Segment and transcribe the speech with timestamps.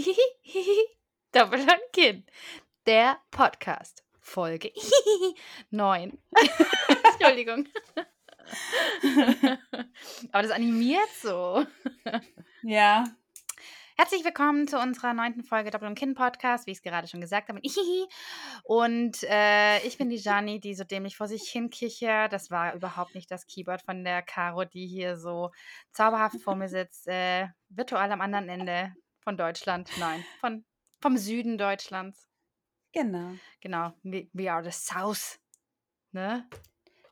[1.32, 2.24] Doppel und Kinn.
[2.86, 4.02] Der Podcast.
[4.18, 4.72] Folge
[5.70, 6.18] 9.
[7.12, 7.68] Entschuldigung.
[10.32, 11.66] Aber das animiert so.
[12.62, 13.04] Ja.
[13.96, 17.20] Herzlich willkommen zu unserer neunten Folge Doppel und Kinn Podcast, wie ich es gerade schon
[17.20, 17.60] gesagt habe.
[18.64, 22.32] Und äh, ich bin die Jani, die so dämlich vor sich hin kichert.
[22.32, 25.50] Das war überhaupt nicht das Keyboard von der Caro, die hier so
[25.92, 28.94] zauberhaft vor mir sitzt, äh, virtual am anderen Ende
[29.30, 29.88] von Deutschland.
[30.00, 30.64] Nein, von,
[31.00, 32.28] vom Süden Deutschlands.
[32.92, 33.34] Genau.
[33.60, 35.38] Genau, we, we are the South.
[36.10, 36.48] Ne?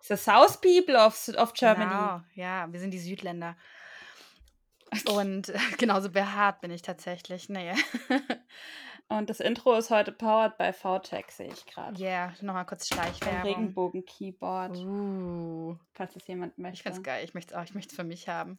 [0.01, 1.89] The South People of, of Germany.
[1.89, 3.57] Genau, ja, wir sind die Südländer.
[5.15, 7.49] Und äh, genauso behaart bin ich tatsächlich.
[7.49, 7.73] Nee.
[9.09, 12.03] Und das Intro ist heute powered by VTech, sehe ich gerade.
[12.03, 13.43] Ja, yeah, nochmal kurz Schleichwerbung.
[13.43, 16.83] Regenbogen-Keyboard, Uh, falls es jemand ich möchte.
[16.83, 17.25] find's geil.
[17.25, 17.65] Ich möchte es auch.
[17.65, 18.59] Ich möchte es für mich haben.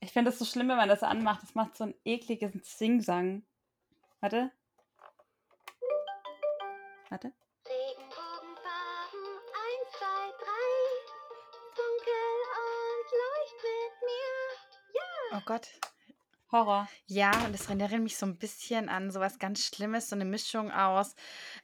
[0.00, 1.42] Ich finde es so schlimm, wenn man das anmacht.
[1.42, 3.42] Das macht so einen ekligen Singsang.
[4.20, 4.50] Warte.
[7.10, 7.32] Warte.
[7.66, 10.50] Regenbogenfarben 1, 2, 3.
[11.76, 15.36] Dunkel und leucht mit mir.
[15.36, 15.68] Oh Gott.
[16.50, 16.88] Horror.
[17.06, 20.72] Ja, und das erinnert mich so ein bisschen an sowas ganz Schlimmes, so eine Mischung
[20.72, 21.14] aus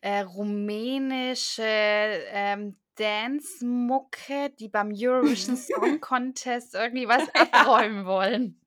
[0.01, 8.61] äh, rumänische ähm, Dance-Mucke, die beim Eurovision Song Contest irgendwie was abräumen wollen.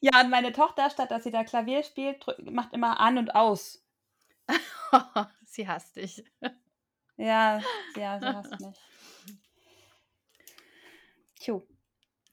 [0.00, 3.82] Ja, und meine Tochter, statt dass sie da Klavier spielt, macht immer an und aus.
[5.44, 6.24] Sie hasst dich.
[7.16, 7.60] Ja,
[7.96, 8.76] ja, sie hasst mich.
[11.40, 11.62] Tju.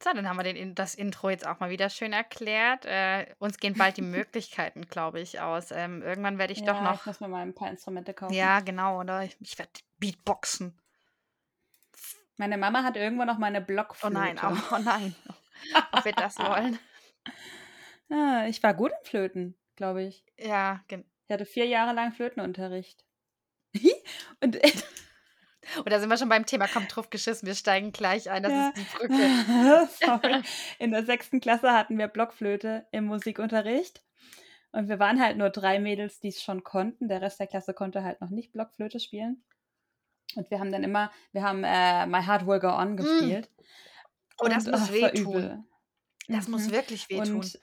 [0.04, 2.86] So, dann haben wir den, das Intro jetzt auch mal wieder schön erklärt.
[2.86, 5.72] Äh, uns gehen bald die Möglichkeiten, glaube ich, aus.
[5.72, 7.00] Ähm, irgendwann werde ich ja, doch noch.
[7.00, 8.34] Ich muss mir mal ein paar Instrumente kaufen.
[8.34, 9.24] Ja, genau, oder?
[9.24, 10.80] Ich, ich werde Beatboxen.
[12.38, 14.14] Meine Mama hat irgendwo noch meine Oh Blockflöte.
[14.14, 15.16] nein, oh, oh nein.
[15.92, 16.78] Ob wir das wollen?
[18.10, 20.24] Ah, ich war gut im Flöten, glaube ich.
[20.38, 23.04] Ja, gen Ich hatte vier Jahre lang Flötenunterricht.
[24.42, 24.58] Und
[25.78, 28.52] Und da sind wir schon beim Thema, kommt drauf geschissen, wir steigen gleich ein, das
[28.54, 28.70] Ja.
[28.70, 29.90] ist die Brücke.
[30.06, 30.42] Sorry.
[30.80, 34.02] In der sechsten Klasse hatten wir Blockflöte im Musikunterricht.
[34.72, 37.10] Und wir waren halt nur drei Mädels, die es schon konnten.
[37.10, 39.44] Der Rest der Klasse konnte halt noch nicht Blockflöte spielen.
[40.36, 43.50] Und wir haben dann immer, wir haben äh, My Heart Will Go On gespielt.
[43.50, 43.62] Mm.
[44.40, 45.66] Oh, das Und, muss ach, es war wehtun.
[46.28, 46.72] Das muss Mhm.
[46.72, 47.36] wirklich wehtun.
[47.38, 47.60] Und,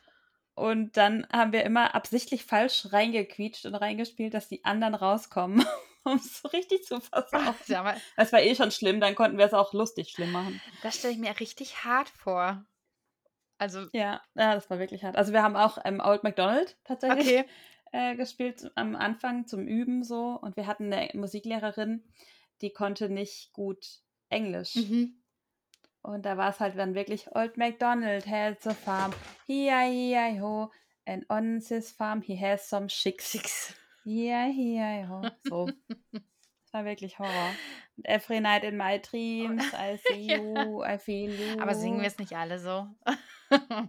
[0.54, 5.64] und dann haben wir immer absichtlich falsch reingequietscht und reingespielt, dass die anderen rauskommen,
[6.04, 7.54] um es so richtig zu versauen.
[7.68, 10.60] Mal, Das war eh schon schlimm, dann konnten wir es auch lustig schlimm machen.
[10.82, 12.64] das stelle ich mir richtig hart vor.
[13.58, 15.16] Also, Ja, ja, das war wirklich hart.
[15.16, 17.44] Also wir haben auch ähm, Old MacDonald tatsächlich okay.
[17.92, 20.38] äh, gespielt am Anfang zum Üben so.
[20.40, 22.02] Und wir hatten eine Musiklehrerin,
[22.60, 24.76] die konnte nicht gut Englisch.
[24.76, 25.20] Mhm.
[26.02, 29.12] Und da war es halt dann wirklich Old MacDonald has a farm,
[29.48, 30.70] hi-hi-hi-ho,
[31.06, 33.32] and on his farm he has some chicks.
[33.32, 33.74] Six.
[34.04, 35.22] Hi-hi-hi-ho.
[35.44, 35.70] So.
[36.12, 37.54] Das war wirklich Horror.
[37.96, 41.58] Und every night in my dreams, I see you, I feel you.
[41.60, 42.86] Aber singen wir es nicht alle so?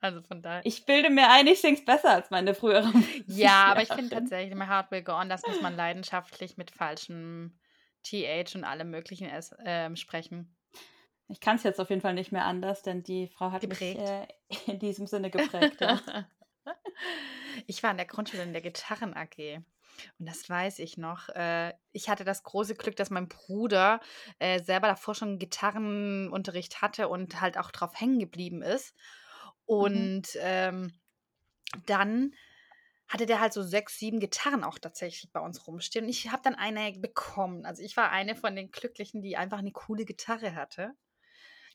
[0.00, 0.64] also von daher.
[0.64, 2.90] Ich bilde mir ein, ich sing's besser als meine frühere
[3.26, 6.70] Ja, aber ich finde tatsächlich, My Heart Will Go On, das muss man leidenschaftlich mit
[6.70, 7.59] falschem
[8.02, 10.54] TH und allem Möglichen es, ähm, sprechen.
[11.28, 14.00] Ich kann es jetzt auf jeden Fall nicht mehr anders, denn die Frau hat Geprägt.
[14.00, 14.26] mich äh,
[14.72, 15.80] in diesem Sinne geprägt.
[15.80, 16.00] Ja.
[17.66, 19.62] Ich war in der Grundschule in der Gitarren AG.
[20.18, 21.28] Und das weiß ich noch.
[21.30, 24.00] Äh, ich hatte das große Glück, dass mein Bruder
[24.38, 28.94] äh, selber davor schon Gitarrenunterricht hatte und halt auch drauf hängen geblieben ist.
[29.66, 30.92] Und ähm,
[31.86, 32.34] dann
[33.10, 36.04] hatte der halt so sechs, sieben Gitarren auch tatsächlich bei uns rumstehen.
[36.04, 37.66] Und ich habe dann eine bekommen.
[37.66, 40.92] Also ich war eine von den Glücklichen, die einfach eine coole Gitarre hatte.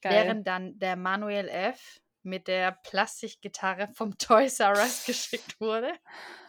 [0.01, 0.13] Geil.
[0.13, 1.99] Während dann der Manuel F.
[2.23, 5.91] mit der Plastikgitarre vom Toys R Us geschickt wurde.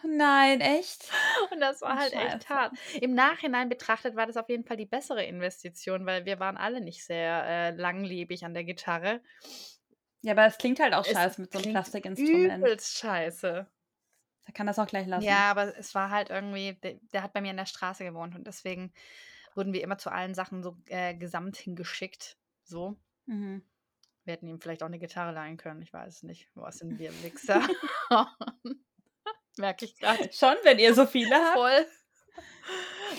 [0.03, 1.11] Nein, echt?
[1.51, 2.49] Und das war halt echt Scheiße.
[2.49, 2.73] hart.
[3.01, 6.79] Im Nachhinein betrachtet war das auf jeden Fall die bessere Investition, weil wir waren alle
[6.79, 9.21] nicht sehr äh, langlebig an der Gitarre.
[10.21, 12.63] Ja, aber es klingt halt auch scheiße mit so einem Plastikinstrument.
[12.63, 13.67] Übelst scheiße.
[14.47, 15.25] Da kann das auch gleich lassen.
[15.25, 18.33] Ja, aber es war halt irgendwie, der, der hat bei mir in der Straße gewohnt
[18.33, 18.93] und deswegen
[19.55, 22.37] wurden wir immer zu allen Sachen so äh, gesamt hingeschickt.
[22.63, 22.95] So.
[23.25, 23.61] Mhm.
[24.23, 25.81] Wir hätten ihm vielleicht auch eine Gitarre leihen können.
[25.81, 26.49] Ich weiß es nicht.
[26.55, 27.61] Was sind wir Wichser?
[29.57, 30.31] Merke ich gerade.
[30.31, 31.57] Schon, wenn ihr so viele habt.
[31.57, 31.85] Voll.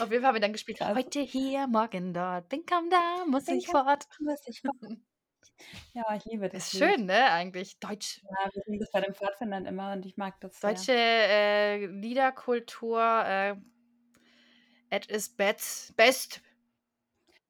[0.01, 0.81] Auf jeden Fall haben wir dann gespielt.
[0.81, 2.49] Heute hier, morgen dort.
[2.49, 4.07] Bin kaum da, muss ich kaum- fort.
[4.21, 4.63] Muss ich
[5.93, 6.73] Ja, ich liebe das.
[6.73, 6.83] Ist Lied.
[6.83, 7.31] schön, ne?
[7.31, 7.79] Eigentlich.
[7.81, 8.21] Deutsch.
[8.23, 10.61] Ja, wir singen das bei den Pfadfindern immer und ich mag das.
[10.61, 13.01] Deutsche äh, Liederkultur.
[13.01, 13.57] Äh,
[14.91, 15.97] at is best.
[15.97, 16.41] best.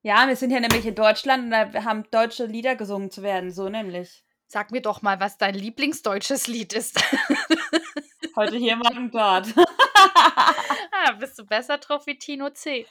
[0.02, 3.50] Ja, wir sind ja nämlich in Deutschland und da haben deutsche Lieder gesungen zu werden,
[3.50, 4.24] so nämlich.
[4.46, 6.98] Sag mir doch mal, was dein Lieblingsdeutsches Lied ist.
[8.36, 9.48] Heute hier, morgen dort.
[10.92, 12.86] ah, bist du besser drauf wie Tino C.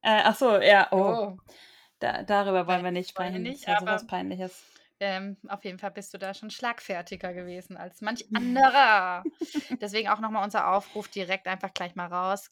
[0.00, 0.96] Äh, ach so, ja, oh.
[0.96, 1.38] Oh.
[2.04, 3.42] Da, darüber wollen Nein, wir nicht sprechen.
[3.42, 4.62] nicht, das ist Peinliches.
[5.00, 9.24] Ähm, auf jeden Fall bist du da schon schlagfertiger gewesen als manch anderer.
[9.80, 12.50] Deswegen auch nochmal unser Aufruf direkt einfach gleich mal raus.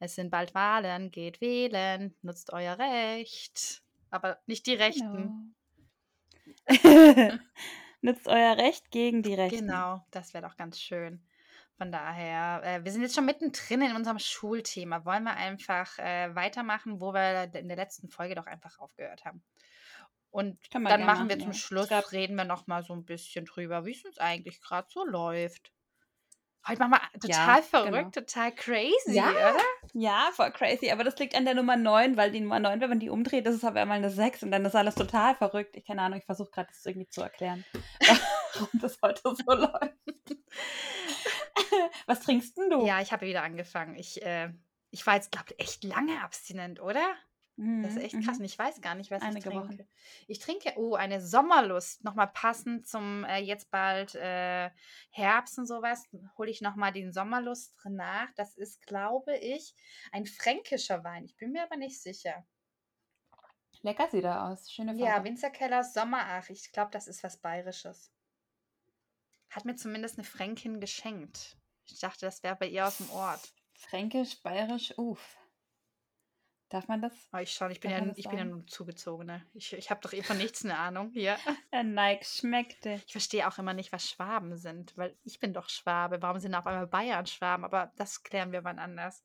[0.00, 3.82] Es sind bald Wahlen, geht wählen, nutzt euer Recht.
[4.10, 5.54] Aber nicht die Rechten.
[6.66, 7.38] Genau.
[8.02, 9.68] Nützt euer Recht gegen die Rechten.
[9.68, 11.22] Genau, das wäre doch ganz schön.
[11.80, 15.06] Von daher, äh, wir sind jetzt schon mittendrin in unserem Schulthema.
[15.06, 19.42] Wollen wir einfach äh, weitermachen, wo wir in der letzten Folge doch einfach aufgehört haben.
[20.30, 21.58] Und dann gerne machen wir machen, zum ja.
[21.58, 24.60] Schluss, Es gab- reden wir noch mal so ein bisschen drüber, wie es uns eigentlich
[24.60, 25.72] gerade so läuft.
[26.68, 28.10] Heute machen wir total Ja, verrückt, genau.
[28.26, 29.30] total crazy, Ja.
[29.30, 29.56] oder?
[29.94, 30.90] Ja, voll crazy.
[30.90, 33.46] Aber das liegt an der Nummer 9, weil die Nummer 9, wenn man die umdreht,
[33.46, 35.74] das ist aber einmal eine 6 und dann ist alles total verrückt.
[35.78, 37.64] Ich keine Ahnung, ich versuche gerade das irgendwie zu erklären,
[38.54, 39.94] warum das heute so läuft.
[42.06, 42.86] Was trinkst denn du?
[42.86, 43.94] Ja, ich habe wieder angefangen.
[43.96, 44.52] Ich, äh,
[44.90, 47.14] ich war jetzt, glaube ich, echt lange abstinent, oder?
[47.82, 48.22] Das ist Mhm, echt mhm.
[48.22, 48.38] krass.
[48.38, 49.68] Und ich weiß gar nicht, was Einige ich Wochen.
[49.68, 49.88] trinke.
[50.26, 52.04] Ich trinke, oh, eine Sommerlust.
[52.04, 54.70] Nochmal passend zum äh, jetzt bald äh,
[55.10, 56.08] Herbst und sowas.
[56.38, 58.28] Hole ich nochmal den Sommerlust nach.
[58.36, 59.74] Das ist, glaube ich,
[60.12, 61.24] ein fränkischer Wein.
[61.24, 62.46] Ich bin mir aber nicht sicher.
[63.82, 64.70] Lecker sieht er aus.
[64.70, 65.04] Schöne Farbe.
[65.04, 66.48] Ja, Winzerkeller Sommerach.
[66.50, 68.10] Ich glaube, das ist was Bayerisches.
[69.50, 71.56] Hat mir zumindest eine Fränkin geschenkt.
[71.86, 73.52] Ich dachte, das wäre bei ihr aus dem Ort.
[73.74, 75.36] Fränkisch, bayerisch, uff.
[76.68, 77.12] Darf man das?
[77.32, 79.44] Aber ich schon, ich bin ja, ich bin ja nur Zugezogene.
[79.54, 81.36] Ich, ich habe doch eh von nichts eine Ahnung hier.
[81.72, 83.02] Der Nike schmeckte.
[83.04, 86.22] Ich verstehe auch immer nicht, was Schwaben sind, weil ich bin doch Schwabe.
[86.22, 87.64] Warum sind auf einmal Bayern Schwaben?
[87.64, 89.24] Aber das klären wir wann anders.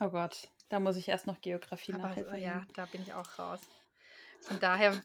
[0.00, 2.34] Oh Gott, da muss ich erst noch Geografie nachhelfen.
[2.34, 3.60] äh, ja, da bin ich auch raus.
[4.46, 5.02] Von daher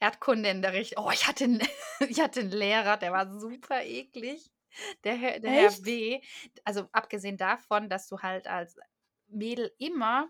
[0.00, 1.04] Erdkunde in der Richtung.
[1.04, 1.60] Oh, ich hatte, einen,
[2.08, 4.50] ich hatte einen Lehrer, der war super eklig.
[5.04, 5.84] Der, Herr- der Herr?
[5.84, 6.20] W.
[6.64, 8.76] Also abgesehen davon, dass du halt als
[9.28, 10.28] Mädel immer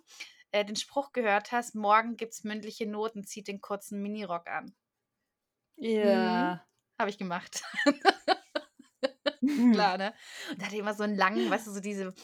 [0.51, 4.75] äh, den Spruch gehört hast, morgen gibt es mündliche Noten, zieht den kurzen Minirock an.
[5.77, 6.65] Ja.
[6.99, 7.63] Habe ich gemacht.
[9.55, 9.73] Mhm.
[9.73, 10.13] Klar, ne?
[10.51, 12.15] Und da hatte immer so einen langen, weißt du, so diese,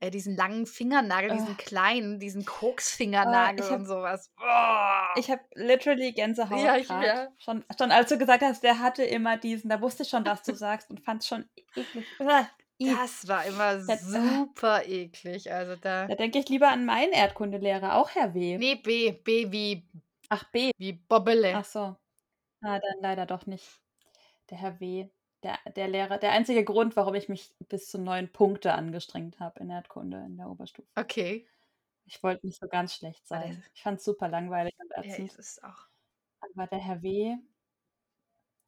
[0.00, 1.58] äh, diesen langen Fingernagel, diesen Ah.
[1.58, 4.30] kleinen, diesen Koksfingernagel hab- und sowas.
[4.40, 5.18] Oh.
[5.20, 7.28] Ich habe literally Gänsehaut Ja, ich- ja.
[7.38, 10.42] Schon, schon als du gesagt hast, der hatte immer diesen, da wusste ich schon, was
[10.42, 11.86] du sagst und fand es schon eklig.
[12.18, 12.48] Uah,
[12.78, 12.94] i.
[12.94, 15.52] Das war immer Das- super eklig.
[15.52, 16.06] Also da.
[16.06, 18.58] Da denke ich lieber an meinen Erdkundelehrer, auch Herr W.
[18.58, 19.12] Nee, B.
[19.12, 19.86] B wie,
[20.28, 20.70] Ach, B.
[20.78, 21.54] wie Bobbele.
[21.56, 21.96] Ach so.
[22.62, 23.80] Ah, dann leider doch nicht.
[24.50, 25.08] Der Herr W.
[25.42, 29.60] Der, der Lehrer, der einzige Grund, warum ich mich bis zu neun Punkte angestrengt habe
[29.60, 30.86] in Erdkunde in der Oberstufe.
[30.96, 31.48] Okay.
[32.04, 33.64] Ich wollte nicht so ganz schlecht Ah, sein.
[33.74, 35.30] Ich fand es super langweilig und Ja, ätzend.
[35.32, 35.86] es ist auch.
[36.40, 37.36] Aber der Herr W.,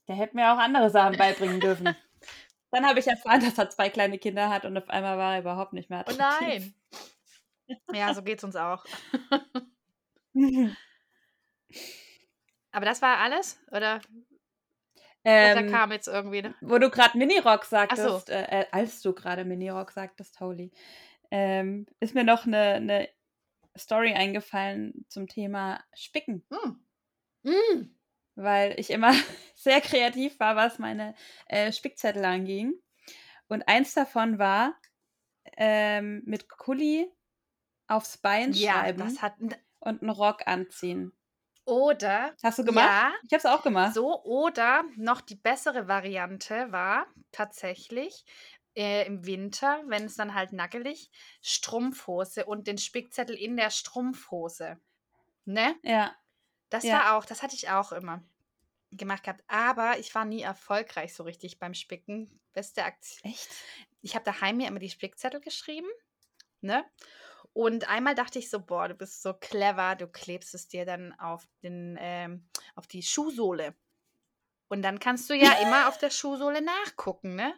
[0.08, 1.84] der hätte mir auch andere Sachen beibringen dürfen.
[2.70, 5.40] Dann habe ich erfahren, dass er zwei kleine Kinder hat und auf einmal war er
[5.40, 6.72] überhaupt nicht mehr Oh attraktiv.
[7.68, 7.78] nein.
[7.92, 8.84] Ja, so geht's uns auch.
[12.72, 13.58] Aber das war alles?
[13.70, 14.00] Oder,
[15.24, 16.42] ähm, kam jetzt irgendwie.
[16.42, 16.54] ne?
[16.60, 18.32] wo du gerade Minirock sagtest, so.
[18.32, 20.72] äh, äh, als du gerade Minirock sagtest, Holy,
[21.30, 23.08] ähm, ist mir noch eine, eine
[23.78, 27.48] Story eingefallen zum Thema Spicken, Mm.
[27.50, 27.94] Mm.
[28.34, 29.12] weil ich immer
[29.54, 31.14] sehr kreativ war, was meine
[31.46, 32.74] äh, Spickzettel anging.
[33.48, 34.74] Und eins davon war
[35.56, 37.10] ähm, mit Kuli
[37.88, 39.34] aufs Bein Ja, schreiben das hat.
[39.80, 41.12] und einen Rock anziehen.
[41.64, 42.34] Oder.
[42.42, 42.88] Hast du gemacht?
[42.88, 43.94] Ja, Ich habe es auch gemacht.
[43.94, 48.24] So, oder noch die bessere Variante war tatsächlich
[48.74, 54.78] äh, im Winter, wenn es dann halt nackelig, Strumpfhose und den Spickzettel in der Strumpfhose.
[55.44, 55.76] Ne?
[55.82, 56.14] Ja.
[56.70, 56.94] Das Ja.
[56.94, 58.22] war auch, das hatte ich auch immer
[58.90, 59.44] gemacht gehabt.
[59.48, 62.40] Aber ich war nie erfolgreich so richtig beim Spicken.
[62.52, 63.30] Beste Aktion.
[63.30, 63.48] Echt?
[64.02, 65.88] Ich habe daheim mir immer die Spickzettel geschrieben,
[66.60, 66.84] ne?
[67.54, 71.12] Und einmal dachte ich so, boah, du bist so clever, du klebst es dir dann
[71.18, 73.74] auf, den, ähm, auf die Schuhsohle.
[74.68, 77.54] Und dann kannst du ja immer auf der Schuhsohle nachgucken, ne?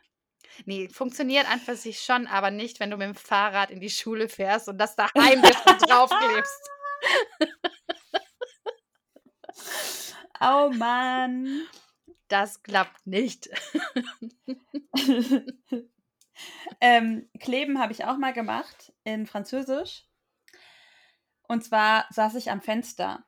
[0.66, 3.90] Nee, funktioniert an für sich schon, aber nicht, wenn du mit dem Fahrrad in die
[3.90, 6.70] Schule fährst und das daheim dir schon draufklebst.
[10.40, 11.66] Oh Mann.
[12.28, 13.48] Das klappt nicht.
[16.80, 20.04] ähm, Kleben habe ich auch mal gemacht in Französisch.
[21.46, 23.24] Und zwar saß ich am Fenster.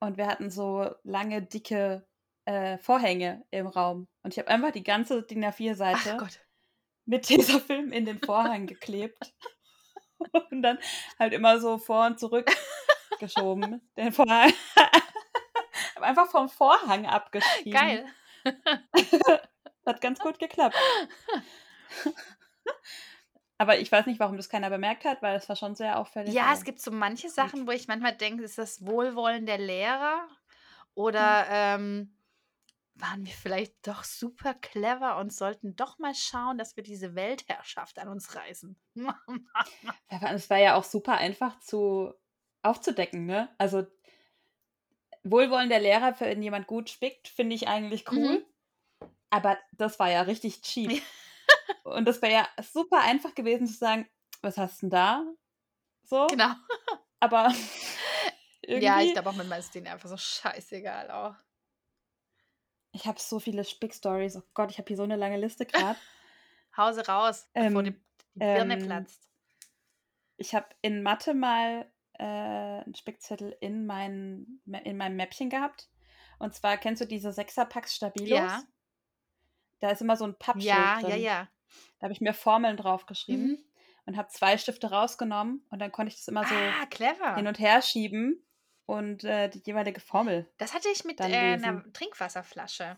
[0.00, 2.06] Und wir hatten so lange, dicke
[2.44, 4.08] äh, Vorhänge im Raum.
[4.22, 6.40] Und ich habe einfach die ganze DIN Ach A4-Seite Gott.
[7.06, 9.34] mit Tesafilm in den Vorhang geklebt.
[10.50, 10.78] Und dann
[11.18, 12.50] halt immer so vor und zurück
[13.18, 13.82] geschoben.
[13.96, 14.52] Den Vorhang.
[15.96, 17.72] habe einfach vom Vorhang abgeschrieben.
[17.72, 18.06] Geil.
[19.84, 20.76] Hat ganz gut geklappt.
[23.58, 26.34] Aber ich weiß nicht, warum das keiner bemerkt hat, weil es war schon sehr auffällig.
[26.34, 27.30] Ja, es gibt so manche.
[27.30, 30.26] Sachen, wo ich manchmal denke, ist das Wohlwollen der Lehrer
[30.94, 32.16] oder ähm,
[32.96, 37.98] waren wir vielleicht doch super clever und sollten doch mal schauen, dass wir diese Weltherrschaft
[37.98, 38.76] an uns reißen.
[40.32, 42.12] Es war ja auch super einfach zu
[42.62, 43.48] aufzudecken, ne?
[43.58, 43.86] Also
[45.22, 48.38] Wohlwollen der Lehrer, wenn jemand gut spickt, finde ich eigentlich cool.
[48.38, 49.08] Mhm.
[49.30, 51.02] Aber das war ja richtig cheap.
[51.84, 54.08] Und das wäre ja super einfach gewesen zu sagen,
[54.42, 55.24] was hast du denn da?
[56.04, 56.26] So.
[56.26, 56.52] genau.
[57.20, 57.48] Aber
[58.66, 61.34] Ja, ich irgendwie, glaube auch manchmal ist denen einfach so scheißegal auch.
[62.92, 64.36] ich habe so viele Spick-Stories.
[64.36, 65.98] Oh Gott, ich habe hier so eine lange Liste gerade.
[66.76, 68.02] Hause raus, bevor die, ähm,
[68.34, 69.28] die Birne ähm, platzt.
[70.36, 75.88] ich habe in Mathe mal äh, einen Spickzettel in, mein, in meinem Mäppchen gehabt.
[76.38, 78.28] Und zwar kennst du diese Sechserpacks Stabilos?
[78.28, 78.62] Ja.
[79.80, 81.10] Da ist immer so ein Pappschild Ja, drin.
[81.10, 81.48] ja, ja.
[81.98, 83.58] Da habe ich mir Formeln draufgeschrieben Mhm.
[84.06, 87.36] und habe zwei Stifte rausgenommen und dann konnte ich das immer so Ah, clever.
[87.36, 88.44] hin und her schieben
[88.86, 90.50] und äh, die jeweilige Formel.
[90.58, 91.84] Das hatte ich mit äh, einer.
[91.92, 92.96] Trinkwasserflasche.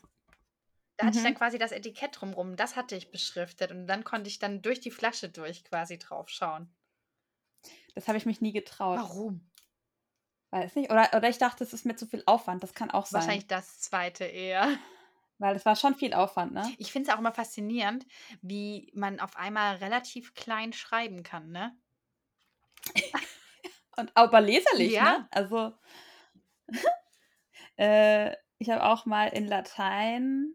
[0.98, 1.36] Da hatte ich dann Mhm.
[1.38, 2.56] quasi das Etikett drumrum.
[2.56, 6.28] Das hatte ich beschriftet und dann konnte ich dann durch die Flasche durch quasi drauf
[6.30, 6.74] schauen.
[7.94, 8.98] Das habe ich mich nie getraut.
[8.98, 9.46] Warum?
[10.50, 10.90] Weiß nicht.
[10.90, 12.62] Oder, oder ich dachte, es ist mir zu viel Aufwand.
[12.62, 13.20] Das kann auch sein.
[13.20, 14.68] Wahrscheinlich das zweite eher.
[15.38, 16.72] Weil es war schon viel Aufwand, ne?
[16.78, 18.06] Ich finde es auch immer faszinierend,
[18.40, 21.76] wie man auf einmal relativ klein schreiben kann, ne?
[23.98, 25.18] Und aber leserlich, Ja.
[25.18, 25.28] ne?
[25.30, 25.72] Also
[27.76, 30.54] äh, ich habe auch mal in Latein,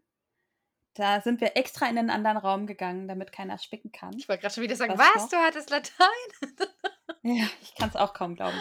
[0.94, 4.14] da sind wir extra in einen anderen Raum gegangen, damit keiner spicken kann.
[4.18, 5.28] Ich wollte gerade schon wieder sagen, Was was?
[5.28, 6.08] Du hattest Latein?
[7.24, 8.60] Ja, ich kann es auch kaum glauben.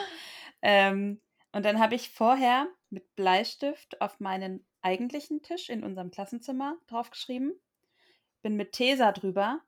[0.61, 1.19] Ähm,
[1.51, 7.53] und dann habe ich vorher mit Bleistift auf meinen eigentlichen Tisch in unserem Klassenzimmer draufgeschrieben,
[8.41, 9.59] bin mit Tesa drüber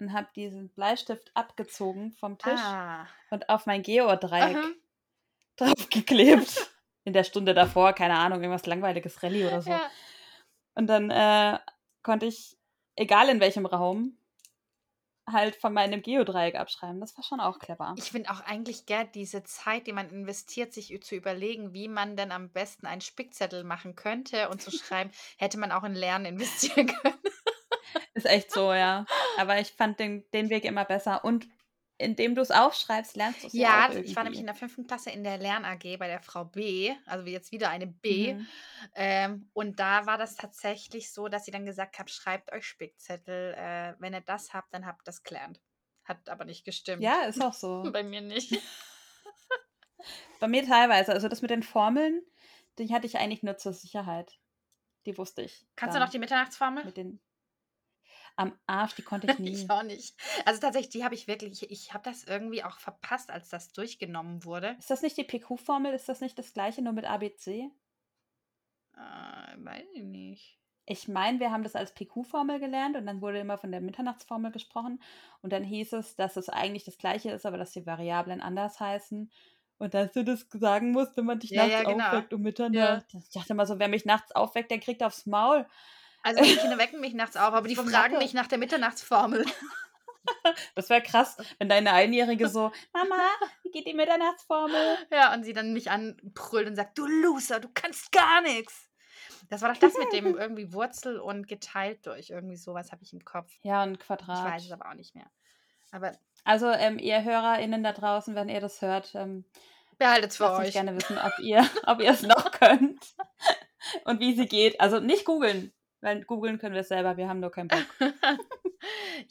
[0.00, 3.06] und habe diesen Bleistift abgezogen vom Tisch Ah.
[3.30, 4.68] und auf mein Geodreieck Aha.
[5.56, 6.70] draufgeklebt.
[7.04, 9.70] In der Stunde davor, keine Ahnung, irgendwas langweiliges Rallye oder so.
[9.70, 9.90] Ja.
[10.74, 11.58] Und dann äh,
[12.02, 12.56] konnte ich,
[12.96, 14.16] egal in welchem Raum,
[15.32, 17.00] halt von meinem Geodreieck abschreiben.
[17.00, 17.94] Das war schon auch clever.
[17.96, 22.16] Ich finde auch eigentlich gern diese Zeit, die man investiert, sich zu überlegen, wie man
[22.16, 26.26] denn am besten einen Spickzettel machen könnte und zu schreiben, hätte man auch in Lernen
[26.26, 27.18] investieren können.
[28.14, 29.06] Ist echt so, ja.
[29.38, 31.24] Aber ich fand den, den Weg immer besser.
[31.24, 31.46] Und
[31.98, 34.54] indem du es aufschreibst, lernst du es ja, Ja, auch ich war nämlich in der
[34.54, 38.34] fünften Klasse in der Lern-AG bei der Frau B, also jetzt wieder eine B.
[38.34, 38.46] Mhm.
[38.94, 43.54] Ähm, und da war das tatsächlich so, dass sie dann gesagt hat, schreibt euch Spickzettel.
[43.54, 45.60] Äh, wenn ihr das habt, dann habt ihr das gelernt.
[46.04, 47.02] Hat aber nicht gestimmt.
[47.02, 47.82] Ja, ist auch so.
[47.92, 48.56] Bei mir nicht.
[50.40, 51.12] Bei mir teilweise.
[51.12, 52.22] Also das mit den Formeln,
[52.78, 54.38] die hatte ich eigentlich nur zur Sicherheit.
[55.04, 55.66] Die wusste ich.
[55.74, 56.84] Kannst du noch die Mitternachtsformel?
[56.84, 57.20] mit den
[58.38, 59.50] Am Arsch, die konnte ich nie.
[59.50, 60.14] Ich auch nicht.
[60.44, 64.44] Also tatsächlich, die habe ich wirklich, ich, habe das irgendwie auch verpasst, als das durchgenommen
[64.44, 64.76] wurde.
[64.78, 65.92] Ist das nicht die PQ-Formel?
[65.92, 67.70] Ist das nicht das gleiche, nur mit ABC?
[68.94, 70.58] Äh, weiß ich nicht.
[70.86, 74.52] Ich meine, wir haben das als PQ-Formel gelernt und dann wurde immer von der Mitternachtsformel
[74.52, 75.02] gesprochen
[75.42, 78.80] und dann hieß es, dass es eigentlich das gleiche ist, aber dass die Variablen anders
[78.80, 79.30] heißen
[79.78, 82.04] und dass du das sagen musst, wenn man dich Ja, nachts ja, genau.
[82.06, 83.06] aufweckt um Mitternacht.
[83.14, 85.66] Ich dachte immer so, wer mich nachts aufweckt, der kriegt aufs Maul.
[86.28, 89.44] Also die Kinder wecken mich nachts auf, aber die fragen mich nach der Mitternachtsformel.
[90.74, 93.16] Das wäre krass, wenn deine Einjährige so, Mama,
[93.62, 94.98] wie geht die Mitternachtsformel?
[95.10, 98.90] Ja, und sie dann mich anbrüllt und sagt, du Loser, du kannst gar nichts.
[99.48, 102.28] Das war doch das mit dem irgendwie Wurzel und geteilt durch.
[102.28, 103.50] Irgendwie sowas habe ich im Kopf.
[103.62, 104.44] Ja, Ich Quadrat.
[104.52, 105.30] weiß es aber auch nicht mehr.
[105.92, 106.12] Aber
[106.44, 109.46] Also, ähm, ihr HörerInnen da draußen, wenn ihr das hört, ähm,
[109.96, 110.72] behaltet es für euch.
[110.72, 113.02] gerne wissen, ob ihr, ob ihr es noch könnt
[114.04, 114.78] und wie sie geht.
[114.78, 117.86] Also nicht googeln, weil googeln können wir es selber, wir haben nur keinen Bock.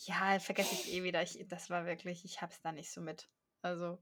[0.05, 1.21] ja, vergesse ich eh wieder.
[1.21, 3.29] Ich, das war wirklich, ich hab's da nicht so mit.
[3.62, 3.97] Also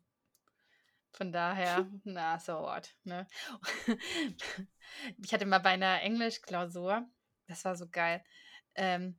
[1.11, 2.93] von daher, na, so what.
[3.03, 3.27] Ne?
[5.23, 7.07] Ich hatte mal bei einer Englischklausur,
[7.47, 8.23] das war so geil.
[8.75, 9.15] Ähm,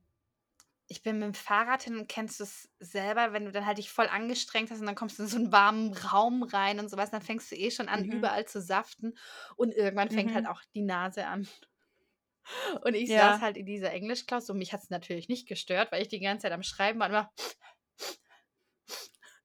[0.87, 3.77] ich bin mit dem Fahrrad hin und kennst du es selber, wenn du dann halt
[3.77, 6.89] dich voll angestrengt hast und dann kommst du in so einen warmen Raum rein und
[6.89, 8.11] sowas, dann fängst du eh schon an, Mhm.
[8.11, 9.17] überall zu saften
[9.57, 10.47] und irgendwann fängt halt Mhm.
[10.47, 11.47] auch die Nase an.
[12.83, 13.33] Und ich Ja.
[13.33, 16.19] saß halt in dieser Englischklausur und mich hat es natürlich nicht gestört, weil ich die
[16.19, 17.31] ganze Zeit am Schreiben war und immer.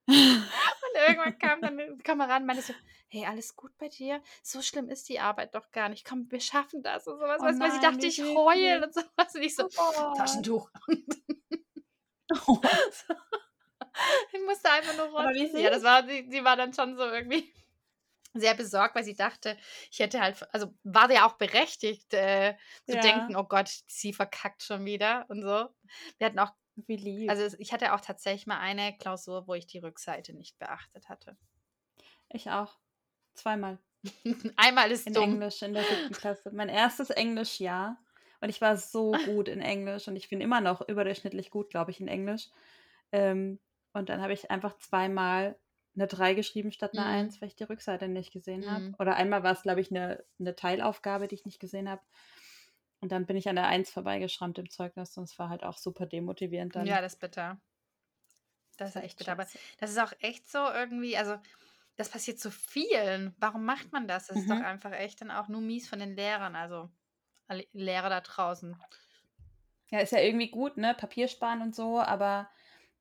[0.05, 2.73] Und irgendwann kam dann eine Kameradin und meinte so,
[3.07, 4.21] hey, alles gut bei dir?
[4.41, 6.05] So schlimm ist die Arbeit doch gar nicht.
[6.05, 7.39] Komm, wir schaffen das und sowas.
[7.41, 8.35] Oh weißt du, weil sie nein, dachte, wie ich süß.
[8.35, 9.35] heul und sowas.
[9.35, 10.13] Und ich so, Oh.
[10.17, 10.69] Taschentuch.
[12.47, 12.59] Oh.
[14.33, 15.57] ich musste einfach nur rotzen.
[15.59, 17.53] Ja, das war, sie, sie war dann schon so irgendwie.
[18.33, 19.57] Sehr besorgt, weil sie dachte,
[19.91, 22.55] ich hätte halt, also war sie ja auch berechtigt äh,
[22.87, 22.99] zu Ja.
[22.99, 25.69] denken, oh Gott, sie verkackt schon wieder und so.
[26.17, 26.51] Wir hatten auch,
[26.87, 27.35] Wie lieb.
[27.35, 31.37] also ich hatte auch tatsächlich mal eine Klausur, wo ich die Rückseite nicht beachtet hatte.
[32.29, 32.79] ich auch.
[33.35, 33.79] Zweimal.
[34.55, 35.39] Einmal ist In dumm.
[35.39, 36.51] Englisch in der siebten Klasse.
[36.53, 37.97] Mein erstes Englischjahr.
[38.41, 41.91] Und ich war so gut in Englisch und ich bin immer noch überdurchschnittlich gut, glaube
[41.91, 42.49] ich, in Englisch.
[43.11, 43.59] Ähm,
[43.93, 45.59] und dann habe ich einfach zweimal
[45.95, 47.05] eine 3 geschrieben statt eine Mhm.
[47.05, 48.85] 1, weil ich die Rückseite nicht gesehen habe.
[48.85, 48.95] Mhm.
[48.99, 52.01] Oder einmal war es, glaube ich, eine, eine Teilaufgabe, die ich nicht gesehen habe.
[53.01, 55.77] Und dann bin ich an der 1 vorbeigeschrammt im Zeugnis und es war halt auch
[55.77, 56.89] super demotivierend dann.
[56.89, 57.59] Ja, das ist bitter.
[58.77, 59.33] Das ist echt bitter.
[59.33, 59.47] Aber
[59.77, 61.37] das ist auch echt so irgendwie, also
[61.95, 63.35] das passiert zu vielen.
[63.39, 64.27] Warum macht man das?
[64.27, 64.61] Das ist doch Mhm.
[64.61, 66.91] einfach echt dann auch nur mies von den Lehrern, also
[67.73, 68.77] Lehrer da draußen.
[69.91, 70.93] Ja, ist ja irgendwie gut, ne?
[70.95, 72.49] Papier sparen und so, aber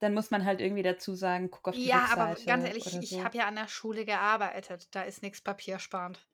[0.02, 2.20] dann muss man halt irgendwie dazu sagen, guck auf die Ja, Rückseite.
[2.20, 3.22] aber ganz ehrlich, oder ich so.
[3.22, 4.88] habe ja an der Schule gearbeitet.
[4.90, 6.26] Da ist nichts papiersparend.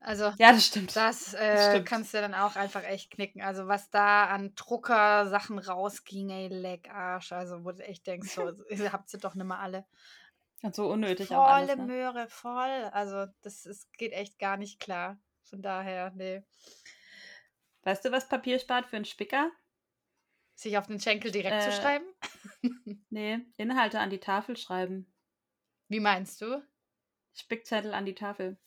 [0.00, 0.96] Also Ja, das stimmt.
[0.96, 1.86] das äh, stimmt.
[1.86, 3.40] kannst du dann auch einfach echt knicken.
[3.40, 7.30] Also was da an Drucker-Sachen rausging, ey, leck Arsch.
[7.30, 9.86] Also wo du echt denkst, so, ihr habt sie doch nicht mal alle.
[10.62, 11.92] Und so unnötig auch alles, Volle ne?
[11.92, 12.90] Möhre, voll.
[12.92, 15.20] Also das ist, geht echt gar nicht klar.
[15.44, 16.42] Von daher, nee.
[17.84, 19.52] Weißt du, was Papier spart für einen Spicker?
[20.58, 22.04] Sich auf den Schenkel direkt zu Äh, schreiben?
[23.10, 25.06] Nee, Inhalte an die Tafel schreiben.
[25.88, 26.60] Wie meinst du?
[27.32, 28.58] Spickzettel an die Tafel.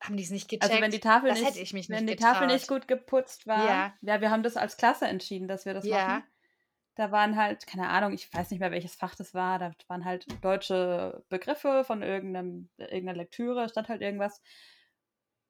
[0.00, 0.70] Haben die es nicht gecheckt?
[0.70, 2.80] Also wenn die Tafel das nicht, hätte ich mich wenn nicht die Tafel nicht getraut.
[2.80, 3.94] gut geputzt war, Ja.
[4.00, 6.06] ja, wir haben das als Klasse entschieden, dass wir das Ja.
[6.08, 6.24] machen.
[6.94, 10.04] Da waren halt, keine Ahnung, ich weiß nicht mehr, welches Fach das war, da waren
[10.06, 14.40] halt deutsche Begriffe von irgendeinem, irgendeiner Lektüre, stand halt irgendwas.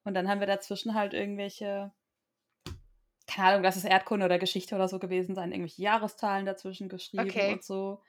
[0.03, 1.91] Und dann haben wir dazwischen halt irgendwelche,
[3.39, 7.29] keine Ahnung, lass es Erdkunde oder Geschichte oder so gewesen sein, irgendwelche Jahreszahlen dazwischen geschrieben
[7.29, 7.53] Okay.
[7.53, 8.01] und so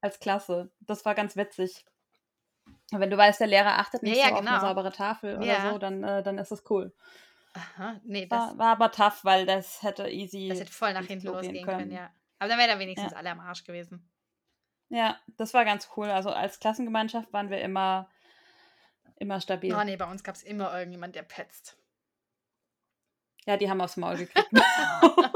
[0.00, 0.70] als Klasse.
[0.80, 1.84] Das war ganz witzig.
[2.92, 4.60] Und wenn du weißt, der Lehrer achtet Ja, nicht ja, so auf eine genau.
[4.60, 5.70] saubere Tafel oder Ja.
[5.70, 6.92] so, dann, äh, dann ist es cool.
[7.52, 10.48] Aha, nee, das, War, war aber tough, weil das hätte easy.
[10.48, 11.78] das hätte voll nach hinten losgehen können.
[11.78, 11.90] können.
[11.92, 12.10] ja.
[12.40, 13.18] Aber dann wäre da wenigstens Ja.
[13.18, 14.10] alle am Arsch gewesen.
[14.88, 16.10] Ja, das war ganz cool.
[16.10, 18.10] Also als Klassengemeinschaft waren wir immer,
[19.16, 19.72] immer stabil.
[19.74, 21.76] Oh nee, bei uns gab es immer irgendjemand, der petzt.
[23.46, 24.50] Ja, die haben aufs Maul gekriegt.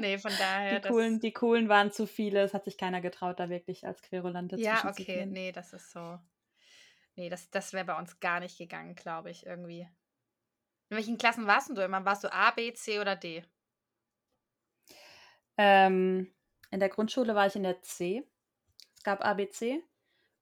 [0.00, 0.80] nee, von daher.
[0.80, 2.42] die, coolen, die coolen waren zu viele.
[2.42, 6.18] Es hat sich keiner getraut, da wirklich als Querulante ja, okay, nee, das ist so.
[7.16, 9.88] Nee, das, das wäre bei uns gar nicht gegangen, glaube ich, irgendwie.
[10.88, 12.04] In welchen Klassen warst du immer?
[12.04, 13.44] Warst du A, B, C oder D?
[15.56, 16.34] Ähm,
[16.70, 18.26] in der Grundschule war ich in der C.
[18.96, 19.82] Es gab ABC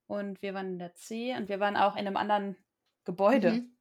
[0.06, 2.56] und wir waren in der C und wir waren auch in einem anderen
[3.04, 3.52] Gebäude.
[3.52, 3.71] Mhm.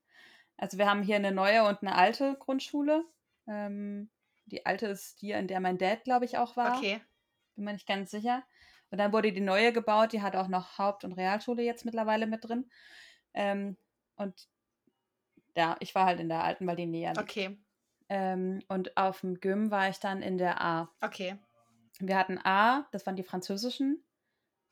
[0.61, 3.03] Also wir haben hier eine neue und eine alte Grundschule.
[3.47, 4.11] Ähm,
[4.45, 6.77] die alte ist die, in der mein Dad, glaube ich, auch war.
[6.77, 7.01] Okay.
[7.55, 8.43] Bin mir nicht ganz sicher.
[8.91, 12.27] Und dann wurde die neue gebaut, die hat auch noch Haupt- und Realschule jetzt mittlerweile
[12.27, 12.69] mit drin.
[13.33, 13.75] Ähm,
[14.17, 14.49] und
[15.57, 17.23] ja, ich war halt in der alten, weil die näher liegt.
[17.23, 17.57] Okay.
[18.09, 20.91] Ähm, und auf dem Gym war ich dann in der A.
[21.01, 21.39] Okay.
[21.97, 24.03] Wir hatten A, das waren die französischen,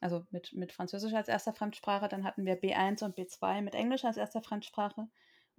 [0.01, 2.09] also mit, mit Französisch als erster Fremdsprache.
[2.09, 5.07] Dann hatten wir B1 und B2 mit Englisch als erster Fremdsprache.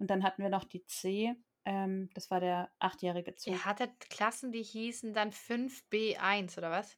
[0.01, 3.53] Und dann hatten wir noch die C, ähm, das war der achtjährige Zug.
[3.53, 6.97] Ihr hattet Klassen, die hießen dann 5B1, oder was?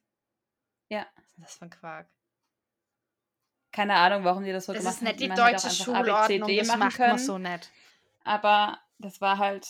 [0.88, 1.06] Ja.
[1.36, 2.08] Was ist das für ein Quark?
[3.72, 6.42] Keine Ahnung, warum die das so Das gemacht ist nicht die Man deutsche einfach Schulordnung,
[6.44, 7.18] ABCD das machen macht man können.
[7.18, 7.70] so nett.
[8.24, 9.68] Aber das war halt,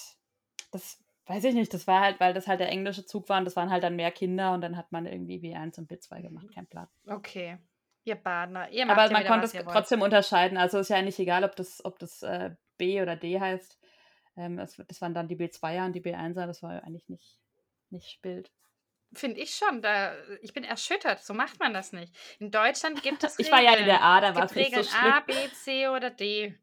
[0.71, 3.47] das weiß ich nicht, das war halt, weil das halt der englische Zug war und
[3.47, 6.47] das waren halt dann mehr Kinder und dann hat man irgendwie B1 und B2 gemacht,
[6.55, 6.87] kein Plan.
[7.09, 7.59] Okay.
[8.05, 10.57] Ihr Badner, ihr macht Aber man konnte es trotzdem unterscheiden.
[10.57, 13.79] Also ist ja nicht egal, ob das, ob das äh, B oder D heißt.
[14.37, 17.41] Ähm, das, das waren dann die B2er und die B1er, das war eigentlich nicht,
[17.91, 18.51] nicht Bild.
[19.15, 19.81] Finde ich schon.
[19.81, 21.23] Da, ich bin erschüttert.
[21.23, 22.15] So macht man das nicht.
[22.41, 23.87] In Deutschland gibt es Ich war ja in Regeln.
[23.87, 25.13] der A, da war es so Regeln schlimm.
[25.13, 26.55] A, B, C oder D.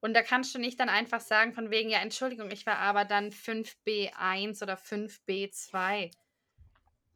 [0.00, 3.04] Und da kannst du nicht dann einfach sagen, von wegen, ja, Entschuldigung, ich war aber
[3.04, 6.10] dann 5B1 oder 5B2.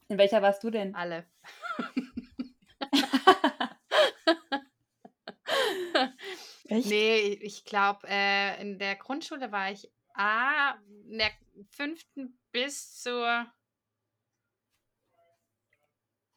[0.09, 0.95] In welcher warst du denn?
[0.95, 1.25] Alle.
[6.75, 6.89] Echt?
[6.89, 10.75] Nee, ich glaube, äh, in der Grundschule war ich A,
[11.09, 11.31] in der
[11.71, 13.47] fünften bis zur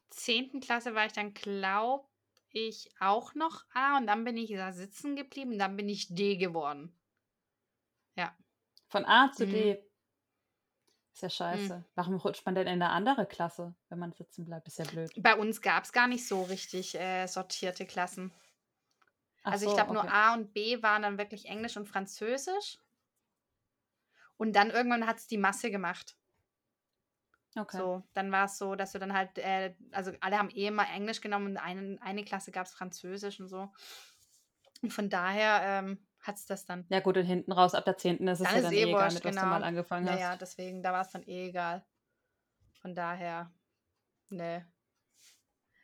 [0.10, 2.08] zehnten Klasse war ich dann, glaube
[2.50, 6.14] ich, auch noch A und dann bin ich da sitzen geblieben und dann bin ich
[6.14, 6.98] D geworden.
[8.88, 9.52] Von A zu Mhm.
[9.52, 9.84] D.
[11.14, 11.84] Ist ja scheiße.
[11.96, 14.68] Warum rutscht man denn in eine andere Klasse, wenn man sitzen bleibt?
[14.68, 15.12] Ist ja blöd.
[15.18, 18.32] Bei uns gab es gar nicht so richtig äh, sortierte Klassen.
[19.48, 20.12] Ach also ich so, glaube, nur okay.
[20.12, 22.80] A und B waren dann wirklich Englisch und Französisch.
[24.36, 26.18] Und dann irgendwann hat es die Masse gemacht.
[27.56, 27.78] Okay.
[27.78, 30.88] So, dann war es so, dass du dann halt, äh, also alle haben eh immer
[30.90, 33.72] Englisch genommen und eine, eine Klasse gab es Französisch und so.
[34.84, 36.86] Und von daher ähm, hat es das dann.
[36.90, 38.28] Ja, gut, und hinten raus ab der 10.
[38.28, 39.46] ist es Dann ja dann eh eh egal, mit was du genau.
[39.46, 40.20] mal angefangen Ja, hast.
[40.20, 41.86] ja, deswegen, da war es dann eh egal.
[42.82, 43.52] Von daher,
[44.30, 44.68] ne.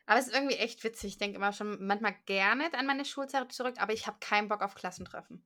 [0.06, 1.12] Aber es ist irgendwie echt witzig.
[1.12, 4.62] Ich denke immer schon manchmal gerne an meine Schulzeit zurück, aber ich habe keinen Bock
[4.62, 5.44] auf Klassentreffen.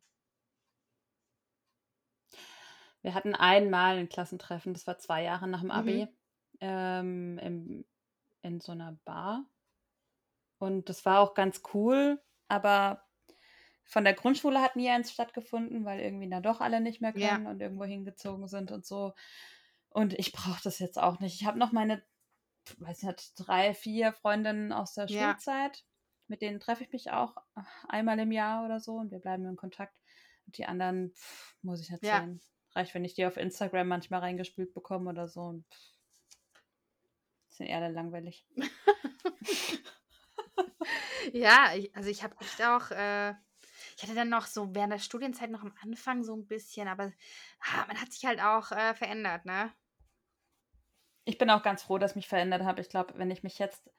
[3.02, 6.08] Wir hatten einmal ein Klassentreffen, das war zwei Jahre nach dem Abi, Mhm.
[6.60, 7.84] ähm, im,
[8.42, 9.46] in so einer Bar.
[10.58, 13.04] Und das war auch ganz cool, aber
[13.84, 17.38] von der Grundschule hat nie eins stattgefunden, weil irgendwie dann doch alle nicht mehr Ja.
[17.38, 19.14] können und irgendwo hingezogen sind und so.
[19.90, 21.40] Und ich brauche das jetzt auch nicht.
[21.40, 22.02] Ich habe noch meine,
[22.78, 25.32] weiß nicht, drei, vier Freundinnen aus der Ja.
[25.32, 25.84] Schulzeit.
[26.28, 29.46] Mit denen treffe ich mich auch äh, einmal im Jahr oder so und wir bleiben
[29.46, 29.94] in Kontakt.
[30.46, 32.28] Und die anderen pff, muss ich nicht Ja.
[32.74, 35.40] Reicht, wenn ich die auf Instagram manchmal reingespült bekomme oder so.
[35.42, 35.94] Und pff,
[37.48, 38.46] sind eher langweilig.
[41.32, 43.30] Ja, ich, also ich habe echt auch, äh,
[43.96, 47.12] ich hatte dann noch so während der Studienzeit noch am Anfang so ein bisschen, aber
[47.60, 49.72] ah, man hat sich halt auch äh, verändert, ne?
[51.28, 52.80] Ich bin auch ganz froh, dass ich mich verändert habe.
[52.80, 53.90] Ich glaube, wenn ich mich jetzt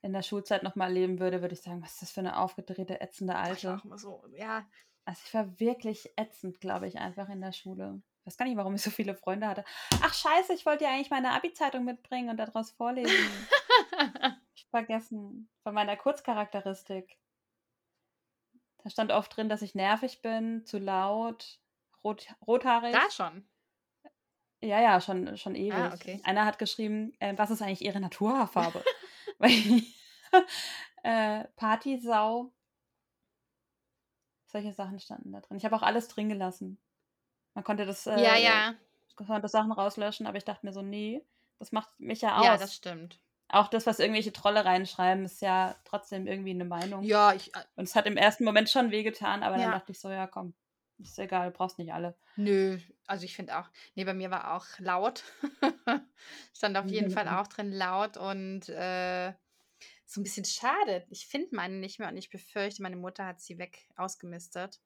[0.00, 2.98] in der Schulzeit nochmal erleben würde, würde ich sagen, was ist das für eine aufgedrehte,
[2.98, 3.74] ätzende Ich Alte.
[3.74, 4.64] auch immer so, ja,
[5.04, 8.00] Also ich war wirklich ätzend, glaube ich, einfach in der Schule.
[8.20, 9.66] Ich weiß gar nicht, warum ich so viele Freunde hatte.
[10.02, 13.12] Ach scheiße, ich wollte ja eigentlich meine Abi-Zeitung mitbringen und daraus vorlesen.
[14.54, 15.50] ich vergessen.
[15.62, 17.18] Von meiner Kurzcharakteristik.
[18.78, 21.60] Da stand oft drin, dass ich nervig bin, zu laut,
[22.02, 22.94] rot, rothaarig.
[22.94, 23.46] da schon.
[24.62, 25.74] Ja, ja, schon, schon ewig.
[25.74, 26.20] Ah, okay.
[26.24, 28.82] Einer hat geschrieben, äh, was ist eigentlich ihre Naturhaarfarbe?
[29.38, 29.82] Weil
[31.02, 32.52] äh, Partysau.
[34.46, 35.56] Solche Sachen standen da drin.
[35.58, 36.78] Ich habe auch alles drin gelassen.
[37.54, 38.74] Man konnte das, äh, Ja, ja,
[39.16, 41.24] konnte Sachen rauslöschen, aber ich dachte mir so, nee,
[41.58, 42.44] das macht mich ja aus.
[42.44, 43.20] ja, das stimmt.
[43.48, 47.02] auch das, was irgendwelche Trolle reinschreiben, ist ja trotzdem irgendwie eine Meinung.
[47.04, 49.64] Ja, ich, äh, Und es hat im ersten Moment schon wehgetan, aber Ja.
[49.64, 50.54] dann dachte ich so, ja komm,
[50.98, 52.16] ist egal, du brauchst nicht alle.
[52.36, 55.24] nö, also ich finde auch, nee, bei mir war auch laut.
[56.54, 59.32] Stand auf jeden Fall auch drin laut und äh,
[60.06, 61.06] so ein bisschen schade.
[61.10, 64.80] Ich finde meine nicht mehr und ich befürchte, meine Mutter hat sie weg ausgemistet.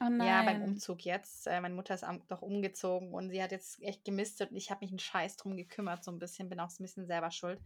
[0.00, 0.62] Oh Ja, beim nein.
[0.62, 1.46] Umzug jetzt.
[1.46, 4.70] Äh, meine Mutter ist am, doch umgezogen und sie hat jetzt echt gemistet und ich
[4.70, 7.30] habe mich einen Scheiß drum gekümmert, so ein bisschen, bin auch so ein bisschen selber
[7.30, 7.62] schuld.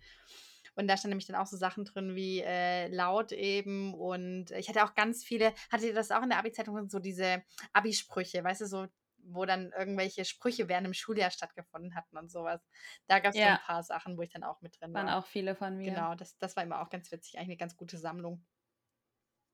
[0.74, 4.68] Und da standen nämlich dann auch so Sachen drin wie äh, laut eben und ich
[4.68, 8.62] hatte auch ganz viele, hatte ihr das auch in der Abi-Zeitung, so diese Abi-Sprüche, weißt
[8.62, 8.86] du, so,
[9.18, 12.66] wo dann irgendwelche Sprüche während dem Schuljahr stattgefunden hatten und sowas.
[13.06, 13.50] Da gab es so Ja.
[13.50, 15.08] ein paar Sachen, wo ich dann auch mit drin Waren war.
[15.08, 16.06] auch viele von mir.
[16.06, 18.46] Genau, das, das war immer auch ganz witzig, eigentlich eine ganz gute Sammlung.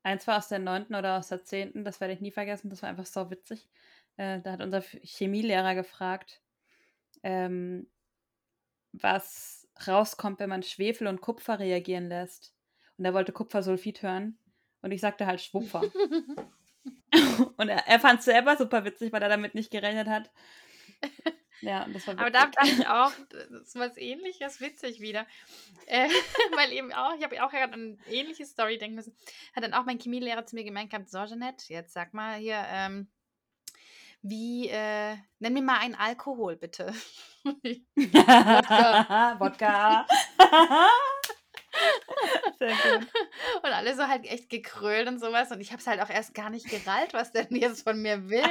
[0.03, 2.83] Eins war aus der neunten oder aus der zehnten, das werde ich nie vergessen, das
[2.83, 3.69] war einfach so witzig.
[4.17, 6.43] Äh, da hat unser Chemielehrer gefragt,
[7.23, 7.91] ähm,
[8.93, 12.55] was rauskommt, wenn man Schwefel und Kupfer reagieren lässt.
[12.99, 14.39] Und er wollte Kupfersulfid hören.
[14.83, 15.83] Und ich sagte halt Schwupfer.
[17.57, 20.31] und er, er fand es selber super witzig, weil er damit nicht gerechnet hat.
[21.61, 22.55] Ja, und das war Aber da witzig.
[22.55, 25.27] dachte ich auch, das ist was ähnliches, witzig wieder.
[25.87, 26.09] Äh,
[26.55, 29.17] weil eben auch, ich habe auch gerade an eine ähnliche Story denken müssen.
[29.55, 32.63] Hat dann auch mein Chemielehrer zu mir gemeint gehabt, so Jeanette, jetzt sag mal hier,
[32.69, 33.09] ähm,
[34.23, 36.93] wie, äh, nenn mir mal einen Alkohol, bitte.
[37.55, 39.37] Wodka.
[39.39, 40.07] Wodka.
[42.59, 43.07] Sehr gut.
[43.63, 45.51] Und alle so halt echt gekrölt und sowas.
[45.51, 48.01] Und ich habe es halt auch erst gar nicht gerallt, was der denn jetzt von
[48.01, 48.43] mir will.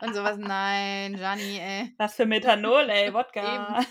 [0.00, 1.94] Und sowas, nein, Gianni, ey.
[1.98, 3.84] Was für Methanol, ey, Wodka.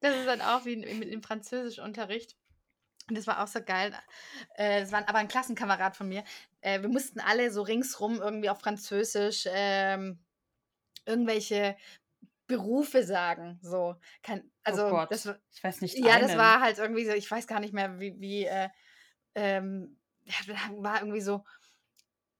[0.00, 2.36] Das ist dann auch wie in- im Französischunterricht.
[3.08, 3.92] Und das war auch so geil.
[4.54, 6.22] Äh, Das war aber ein Klassenkamerad von mir.
[6.60, 10.21] Äh, Wir mussten alle so ringsrum irgendwie auf Französisch ähm,
[11.06, 11.76] irgendwelche
[12.46, 13.58] Berufe sagen.
[13.62, 13.96] So.
[14.22, 15.98] Kein, also oh das ich weiß nicht.
[15.98, 16.38] ja, das einen.
[16.38, 18.68] war halt irgendwie so, ich weiß gar nicht mehr, wie, wie äh,
[19.34, 21.44] ähm, ja, das war irgendwie so,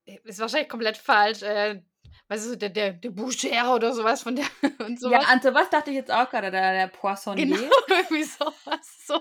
[0.04, 1.82] äh, ist wahrscheinlich komplett falsch, äh,
[2.28, 4.46] weißt du, der, der, der Boucher oder sowas von der
[4.80, 5.26] und Ja, sowas.
[5.28, 7.46] an sowas dachte ich jetzt auch gerade, der, der Poissonnier.
[7.46, 9.06] Genau, irgendwie sowas.
[9.06, 9.20] So.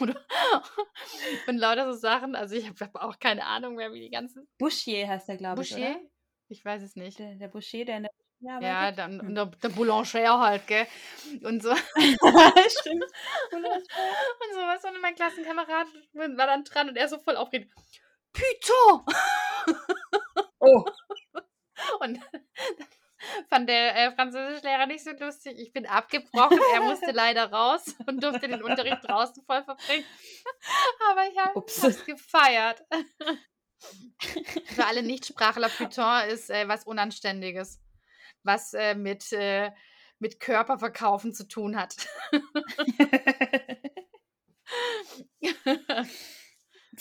[1.46, 2.34] Und lauter so Sachen.
[2.34, 4.48] Also ich habe auch keine Ahnung mehr, wie die ganzen.
[4.58, 5.90] Bouchier heißt der, glaube ich, Boucher?
[5.90, 6.00] oder?
[6.48, 7.18] Ich weiß es nicht.
[7.18, 8.98] Der, der Boucher, der in der Ja, arbeitet?
[8.98, 9.26] dann Hm.
[9.28, 10.86] und der, der Boulanger halt, gell?
[11.42, 11.74] Und so.
[12.80, 13.04] Stimmt.
[13.52, 13.64] Und
[14.54, 14.84] sowas.
[14.84, 17.72] Und mein Klassenkamerad war dann dran und er so voll aufgeregt.
[18.32, 19.04] Putain!
[20.60, 20.84] Oh,
[22.00, 22.20] Und
[23.48, 25.58] fand der äh, Französischlehrer nicht so lustig.
[25.58, 26.58] Ich bin abgebrochen.
[26.74, 30.04] Er musste leider raus und durfte den Unterricht draußen voll verbringen.
[31.10, 31.82] Aber ich habe Ups.
[31.82, 32.82] es gefeiert.
[34.66, 37.80] Für alle Nichtsprachler, Putain ist äh, was Unanständiges.
[38.42, 39.70] Was äh, mit, äh,
[40.18, 41.96] mit Körperverkaufen zu tun hat.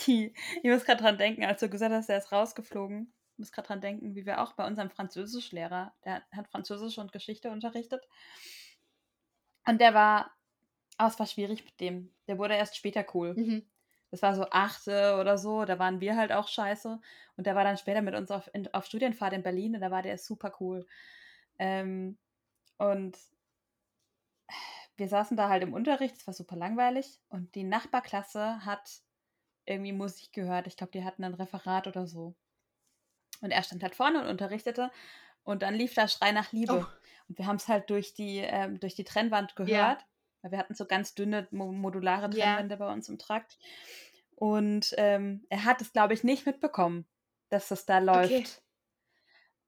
[0.05, 3.13] Die, ich muss gerade dran denken, als du gesagt hast, er ist rausgeflogen.
[3.33, 7.11] Ich muss gerade dran denken, wie wir auch bei unserem Französischlehrer, der hat Französisch und
[7.11, 8.07] Geschichte unterrichtet.
[9.65, 10.31] Und der war,
[10.99, 12.13] oh, es war schwierig mit dem.
[12.27, 13.33] Der wurde erst später cool.
[13.35, 13.69] Mhm.
[14.11, 16.99] Das war so achte oder so, da waren wir halt auch scheiße.
[17.37, 19.91] Und der war dann später mit uns auf, in, auf Studienfahrt in Berlin und da
[19.91, 20.85] war der super cool.
[21.59, 22.17] Ähm,
[22.77, 23.17] und
[24.95, 27.19] wir saßen da halt im Unterricht, es war super langweilig.
[27.29, 29.01] Und die Nachbarklasse hat
[29.65, 30.67] irgendwie Musik gehört.
[30.67, 32.35] Ich glaube, die hatten ein Referat oder so.
[33.41, 34.91] Und er stand halt vorne und unterrichtete.
[35.43, 36.85] Und dann lief da Schrei nach Liebe.
[36.85, 36.85] Oh.
[37.27, 40.01] Und wir haben es halt durch die, ähm, durch die Trennwand gehört.
[40.01, 40.05] Ja.
[40.41, 42.29] Weil wir hatten so ganz dünne mo modulare.
[42.29, 43.57] Trennwände bei uns im Trakt.
[44.35, 47.05] Und ähm, er hat es, glaube ich, nicht mitbekommen,
[47.49, 48.31] dass das da läuft.
[48.31, 48.45] Okay.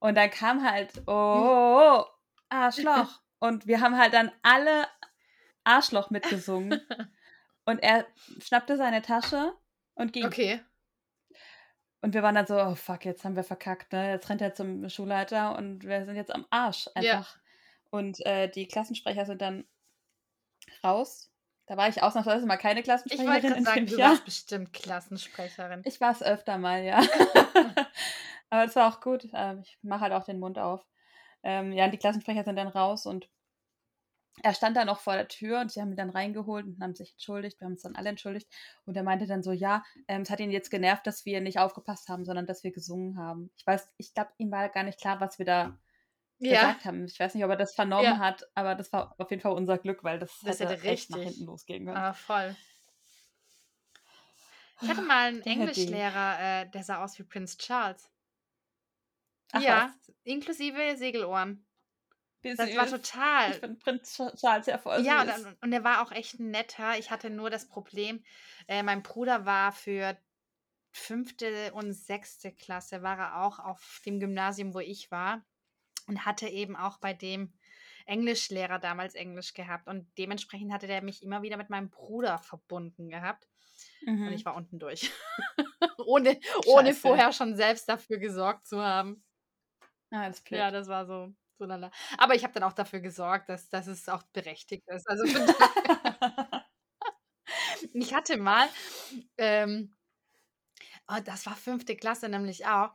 [0.02, 2.06] Und dann kam halt, oh, oh, oh
[2.50, 3.22] Arschloch.
[3.40, 4.88] Und wir haben halt dann alle
[5.64, 6.82] Arschloch mitgesungen.
[7.66, 8.08] Und er
[8.40, 9.54] schnappte seine Tasche
[9.94, 10.26] und ging.
[10.26, 10.62] Okay.
[12.02, 14.10] Und wir waren dann so, oh fuck, jetzt haben wir verkackt, ne?
[14.10, 17.38] Jetzt rennt er zum Schulleiter und wir sind jetzt am Arsch einfach.
[17.92, 19.66] Und äh, die Klassensprecher sind dann
[20.84, 21.32] raus.
[21.68, 24.74] Da war ich ausnahmsweise mal keine Ich Klassensprecherin wollte gerade in sagen, du warst bestimmt
[24.74, 25.84] Klassensprecherin.
[25.86, 27.02] Ich war es öfter mal, ja.
[28.52, 29.28] Aber es war auch gut.
[29.34, 30.86] Ähm, ich mache halt auch den Mund auf.
[31.42, 33.28] Ähm, ja, und die Klassensprecher sind dann raus und
[34.44, 36.96] er stand dann noch vor der Tür und sie haben ihn dann reingeholt und haben
[36.96, 37.60] sich entschuldigt.
[37.60, 38.48] Wir haben uns dann alle entschuldigt.
[38.86, 41.60] Und er meinte dann so, ja, ähm, es hat ihn jetzt genervt, dass wir nicht
[41.60, 43.52] aufgepasst haben, sondern dass wir gesungen haben.
[43.58, 45.78] Ich weiß, ich glaube, ihm war gar nicht klar, was wir da
[46.40, 47.06] Ja, gesagt haben.
[47.06, 48.20] Ich weiß nicht, ob er das vernommen Ja.
[48.20, 51.10] hat, aber das war auf jeden Fall unser Glück, weil das, Das hätte hätte echt
[51.10, 51.98] nach richtig- hinten losgehen können.
[51.98, 52.56] ah, voll.
[54.82, 55.42] Ich hatte mal einen.
[55.44, 58.11] Englischlehrer, äh, der sah aus wie Prinz Charles.
[59.54, 61.66] Ach ja, inklusive Segelohren.
[62.44, 62.58] was?
[62.58, 63.52] Das war total.
[63.52, 65.56] Ich finde Prinz Charles ja voll Ja, und, süß.
[65.62, 66.98] und er war auch echt netter.
[66.98, 68.24] Ich hatte nur das Problem,
[68.68, 70.18] äh, mein Bruder war für
[70.92, 75.46] fünfte und sechste Klasse, war er auch auf dem Gymnasium, wo ich war
[76.08, 77.54] und hatte eben auch bei dem
[78.06, 83.10] Englischlehrer damals Englisch gehabt und dementsprechend hatte der mich immer wieder mit meinem Bruder verbunden
[83.10, 83.48] gehabt
[84.24, 84.34] und Mhm.
[84.34, 85.12] ich war unten durch.
[85.98, 89.24] ohne, ohne vorher schon selbst dafür gesorgt zu haben.
[90.12, 90.60] Ah, das blöd.
[90.60, 91.92] Ja, das war so, so lala.
[92.18, 95.08] Aber ich habe dann auch dafür gesorgt, dass, dass es auch berechtigt ist.
[95.10, 95.24] Also
[97.94, 98.68] ich hatte mal,
[99.38, 99.94] ähm,
[101.08, 102.92] oh, das war fünfte Klasse nämlich auch.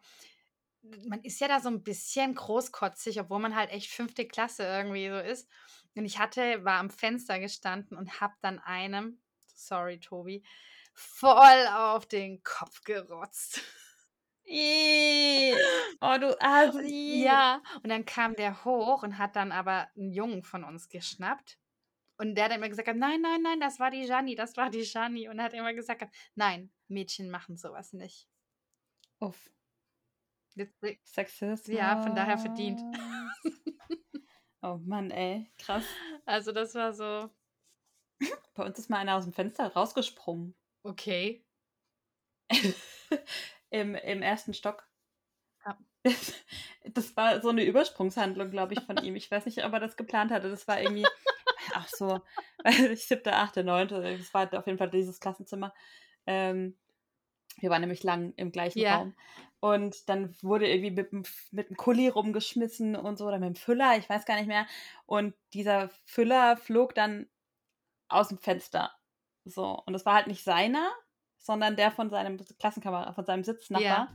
[1.08, 5.08] Man ist ja da so ein bisschen großkotzig, obwohl man halt echt fünfte Klasse irgendwie
[5.08, 5.48] so ist.
[5.96, 9.20] Und ich hatte, war am Fenster gestanden und habe dann einem,
[9.54, 10.44] sorry Tobi,
[10.94, 13.60] voll auf den Kopf gerotzt.
[14.48, 15.54] Ih,
[16.00, 17.22] oh, du Assi.
[17.24, 21.58] Ja, und dann kam der hoch und hat dann aber einen Jungen von uns geschnappt.
[22.18, 24.82] Und der hat immer gesagt, nein, nein, nein, das war die Janni, das war die
[24.82, 25.28] Janni.
[25.28, 28.28] Und hat immer gesagt, nein, Mädchen machen sowas nicht.
[29.20, 29.50] Uff,
[30.56, 31.66] äh, Sexismus.
[31.66, 32.80] Ja, von daher verdient.
[34.62, 35.84] Oh Mann, ey, krass.
[36.24, 37.30] Also das war so,
[38.54, 40.56] Bei uns ist mal einer aus dem Fenster rausgesprungen.
[40.82, 41.44] okay.
[43.70, 44.86] Im, Im ersten Stock.
[45.64, 45.78] Ja.
[46.94, 49.16] Das war so eine Übersprungshandlung, glaube ich, von ihm.
[49.16, 50.48] Ich weiß nicht, ob er das geplant hatte.
[50.48, 51.04] Das war irgendwie,
[51.74, 52.20] ach so,
[52.62, 54.00] weiß ich, siebte, achte, neunte.
[54.16, 55.74] Das war auf jeden Fall dieses Klassenzimmer.
[56.26, 56.76] Ähm,
[57.58, 58.96] wir waren nämlich lang im gleichen Ja.
[58.98, 59.14] Raum.
[59.60, 63.56] Und dann wurde irgendwie mit dem, mit dem Kuli rumgeschmissen und so, oder mit dem
[63.56, 64.66] Füller, ich weiß gar nicht mehr.
[65.06, 67.28] Und dieser Füller flog dann
[68.08, 68.92] aus dem Fenster.
[69.44, 70.90] So, und das war halt nicht seiner,
[71.38, 73.88] sondern der von seinem Klassenkamerad, von seinem Sitznachbar.
[73.88, 74.08] Ja.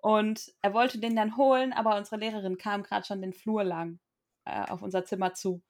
[0.00, 4.00] Und er wollte den dann holen, aber unsere Lehrerin kam gerade schon den Flur lang
[4.44, 5.62] äh, auf unser Zimmer zu.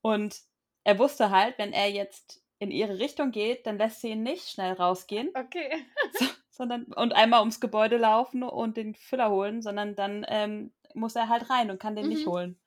[0.00, 0.40] Und
[0.84, 4.48] er wusste halt, wenn er jetzt in ihre Richtung geht, dann lässt sie ihn nicht
[4.48, 5.84] schnell rausgehen, Okay.
[6.50, 11.28] sondern und einmal ums Gebäude laufen und den Füller holen, sondern dann ähm, muss er
[11.28, 12.30] halt rein und kann den nicht Mhm.
[12.30, 12.58] holen.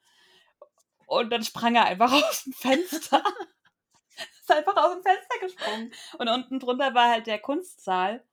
[1.07, 3.23] Und dann sprang er einfach aus dem Fenster.
[4.49, 5.93] Ist einfach aus dem Fenster gesprungen.
[6.17, 8.23] Und unten drunter war halt der Kunstsaal.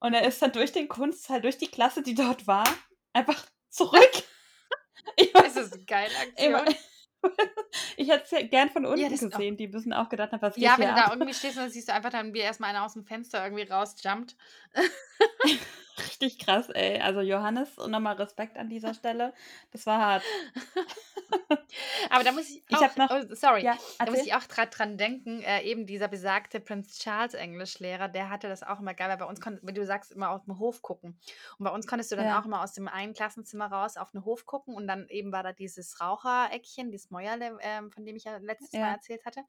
[0.00, 2.64] Und er ist dann durch den Kunstsaal, durch die Klasse, die dort war,
[3.12, 4.10] einfach zurück.
[5.16, 6.14] Ich Das weiß ist eine geile.
[6.16, 6.74] Aktion.
[7.96, 9.56] Ich hätte es ja gern von unten das ist auch- gesehen.
[9.56, 11.12] Die müssen auch gedacht haben, was geht Ja, wenn du da ab?
[11.14, 13.64] irgendwie stehst und dann siehst du einfach dann, wie erstmal einer aus dem Fenster irgendwie
[13.64, 14.36] rausjumpt.
[15.98, 17.00] Richtig krass, ey.
[17.00, 19.34] Also Johannes, und nochmal Respekt an dieser Stelle.
[19.72, 20.22] Das war hart.
[22.10, 24.44] Aber da muss ich Ich auch, hab noch- oh, sorry, Ja, Da muss ich auch
[24.44, 29.08] dran denken, äh, eben dieser besagte Prince Charles Englischlehrer, der hatte das auch immer geil,
[29.10, 31.18] weil bei uns konnte, wie du sagst, immer auf den Hof gucken.
[31.58, 32.40] Und bei uns konntest du dann Ja.
[32.40, 35.42] auch immer aus dem einen Klassenzimmer raus auf den Hof gucken und dann eben war
[35.42, 38.80] da dieses Rauchereckchen, dieses Mäuerle, ähm, von dem ich ja letztes Ja.
[38.80, 39.42] Mal erzählt hatte.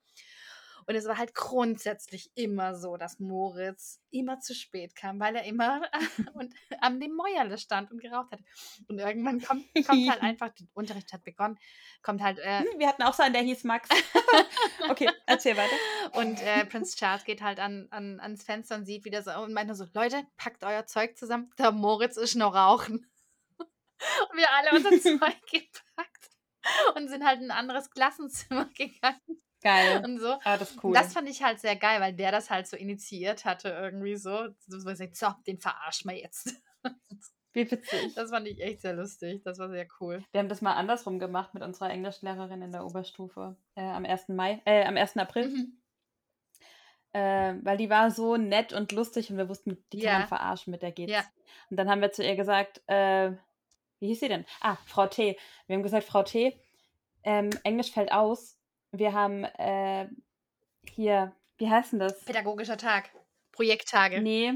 [0.88, 5.44] Und es war halt grundsätzlich immer so, dass Moritz immer zu spät kam, weil er
[5.44, 5.82] immer
[6.34, 8.40] und an dem Mäuerle stand und geraucht hat.
[8.88, 11.60] Und irgendwann kommt, kommt halt einfach, der Unterricht hat begonnen,
[12.02, 13.88] kommt halt äh, Hm, Wir hatten auch so einen, der hieß Max.
[14.90, 15.76] okay, erzähl weiter.
[16.14, 19.54] und äh, Prince Charles geht halt an, an, ans Fenster und sieht wieder so und
[19.54, 23.06] meint nur so, Leute, packt euer Zeug zusammen, der Moritz ist noch rauchen.
[23.60, 26.30] Und wir alle unser Zeug gepackt
[26.96, 29.20] und sind halt in ein anderes Klassenzimmer gegangen
[29.62, 30.04] Geil.
[30.06, 30.38] und so.
[30.44, 30.94] Ah, das ist cool.
[30.94, 34.48] Das fand ich halt sehr geil, weil der das halt so initiiert hatte irgendwie so.
[34.68, 34.80] So,
[35.48, 36.54] den verarschen wir jetzt.
[37.52, 38.14] Wie witzig.
[38.14, 39.42] Das fand ich echt sehr lustig.
[39.44, 40.24] Das war sehr cool.
[40.32, 43.58] Wir haben das mal andersrum gemacht mit unserer Englischlehrerin in der Oberstufe.
[43.76, 44.30] Äh, am 1.
[44.30, 45.18] Mai, äh, am 1.
[45.18, 45.50] April.
[45.50, 45.82] Mhm.
[47.12, 50.20] Äh, weil die war so nett und lustig und wir wussten, die kann Ja.
[50.20, 51.12] man verarschen, mit der geht's.
[51.12, 51.24] Ja.
[51.72, 53.32] Und dann haben wir zu ihr gesagt, äh,
[54.00, 54.46] wie hieß sie denn?
[54.62, 55.38] Ah, Frau T.
[55.68, 56.60] Wir haben gesagt, Frau T.,
[57.24, 58.58] ähm, Englisch fällt aus.
[58.92, 60.08] Wir haben äh,
[60.90, 62.24] hier, wie heißt denn das?
[62.26, 63.10] Pädagogischer Tag.
[63.52, 64.22] Projekttage.
[64.22, 64.54] Nee.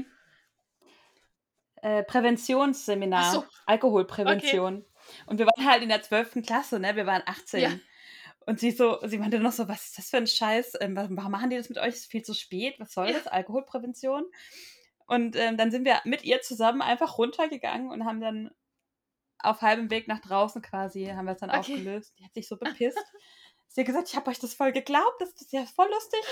[1.82, 3.32] Äh, Präventionsseminar.
[3.32, 3.44] So.
[3.66, 4.84] Alkoholprävention.
[5.26, 6.42] Und wir waren halt in der 12.
[6.46, 6.96] Klasse, ne?
[6.96, 7.60] Wir waren 18.
[7.60, 7.70] Ja.
[8.46, 10.74] Und sie so, sie meinte noch so, was ist das für ein Scheiß?
[10.80, 11.94] Ähm, warum machen die das mit euch?
[11.94, 12.74] Ist viel zu spät.
[12.78, 13.14] Was soll Ja.
[13.14, 13.26] das?
[13.26, 14.24] Alkoholprävention?
[15.06, 18.50] Und ähm, dann sind wir mit ihr zusammen einfach runtergegangen und haben dann
[19.44, 21.58] auf halbem Weg nach draußen quasi, haben wir es dann Okay.
[21.58, 22.14] aufgelöst.
[22.18, 22.98] Die hat sich so bepisst.
[23.68, 26.20] sie hat gesagt, ich habe euch das voll geglaubt, das ist ja voll lustig.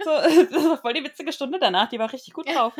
[0.00, 0.10] So,
[0.52, 2.72] das war voll die witzige Stunde danach, die war richtig gut drauf.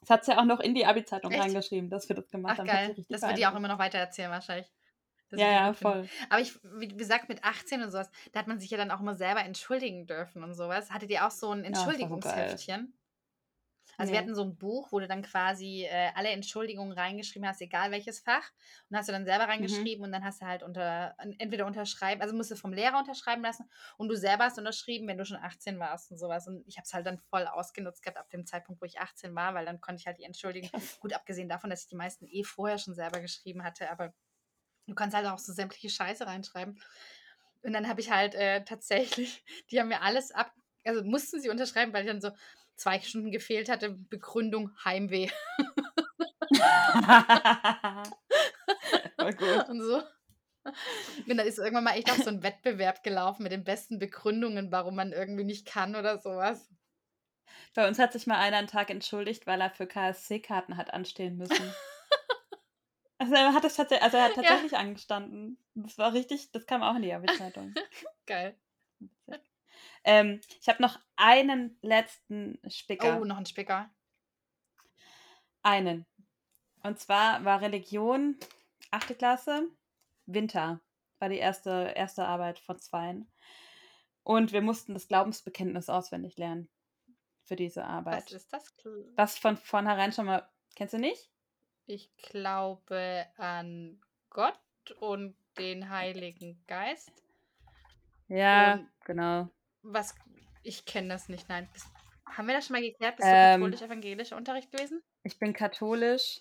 [0.00, 2.66] Das hat sie auch noch in die Abi-Zeitung reingeschrieben, dass wir das gemacht Ach haben.
[2.66, 2.96] Geil.
[3.08, 4.66] Das wird die auch immer noch weiter erzählen wahrscheinlich.
[5.30, 6.08] Das Ja, ja, voll.
[6.30, 9.00] Aber ich, wie gesagt, mit 18 und sowas, da hat man sich ja dann auch
[9.00, 10.90] immer selber entschuldigen dürfen und sowas.
[10.90, 11.96] Hattet ihr auch so ein das war
[13.96, 14.20] Also wir Nee.
[14.20, 18.20] hatten so ein Buch, wo du dann quasi äh, alle Entschuldigungen reingeschrieben hast, egal welches
[18.20, 18.50] Fach.
[18.90, 19.84] Und hast du dann selber Mhm.
[19.84, 22.98] reingeschrieben und dann hast du halt unter, en- entweder unterschreiben, also musst du vom Lehrer
[22.98, 26.46] unterschreiben lassen und du selber hast unterschrieben, wenn du schon 18 warst und sowas.
[26.48, 29.34] Und ich habe es halt dann voll ausgenutzt gehabt ab dem Zeitpunkt, wo ich 18
[29.34, 30.70] war, weil dann konnte ich halt die Entschuldigung,
[31.00, 34.14] gut abgesehen davon, dass ich die meisten eh vorher schon selber geschrieben hatte, aber
[34.86, 36.80] du kannst halt auch so sämtliche Scheiße reinschreiben.
[37.62, 40.52] Und dann habe ich halt äh, tatsächlich, die haben mir alles ab,
[40.84, 42.30] also mussten sie unterschreiben, weil ich dann so
[42.76, 45.28] zwei Stunden gefehlt hatte, Begründung Heimweh
[49.38, 49.68] gut.
[49.68, 50.02] und so.
[51.28, 54.72] Und da ist irgendwann mal echt auch so ein Wettbewerb gelaufen mit den besten Begründungen,
[54.72, 56.70] warum man irgendwie nicht kann oder sowas.
[57.74, 61.36] Bei uns hat sich mal einer einen Tag entschuldigt, weil er für KSC-Karten hat anstehen
[61.36, 61.74] müssen.
[63.16, 64.42] Also er hat es tatsächlich, also er hat Ja.
[64.42, 65.56] tatsächlich angestanden.
[65.74, 67.72] Das war richtig, das kam auch in die Abi-Zeitung.
[68.26, 68.56] Geil.
[70.04, 73.20] Ähm, ich habe noch einen letzten Spicker.
[73.20, 73.90] Oh, noch ein Spicker.
[75.62, 76.06] Einen.
[76.82, 78.38] Und zwar war Religion,
[78.90, 79.68] achte Klasse,
[80.26, 80.80] Winter.
[81.18, 83.30] War die erste, erste Arbeit von zweien.
[84.22, 86.68] Und wir mussten das Glaubensbekenntnis auswendig lernen
[87.44, 88.26] für diese Arbeit.
[88.26, 88.74] Was ist das?
[89.16, 91.30] Was von vornherein schon mal, kennst du nicht?
[91.86, 94.58] Ich glaube an Gott
[94.98, 97.12] und den Heiligen Geist.
[98.28, 99.48] Ja, Und- genau.
[99.84, 100.14] Was?
[100.62, 101.68] Ich kenne das nicht, nein.
[101.72, 101.86] Bist,
[102.26, 103.16] haben wir das schon mal geklärt?
[103.16, 105.02] Bist Ähm, du katholisch-evangelischer Unterricht gewesen?
[105.24, 106.40] Ich bin katholisch,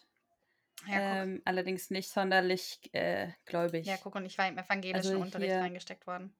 [0.87, 3.85] Ja, ähm, allerdings nicht sonderlich äh, gläubig.
[3.85, 6.33] ja, guck, und ich war im evangelischen also Unterricht hier- reingesteckt worden.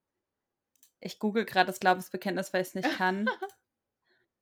[1.02, 3.30] Ich google gerade das Glaubensbekenntnis, weil ich es nicht kann.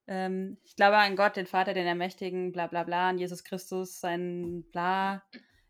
[0.08, 4.00] ähm, ich glaube an Gott, den Vater, den Ermächtigen, bla bla bla, an Jesus Christus,
[4.00, 5.24] sein bla.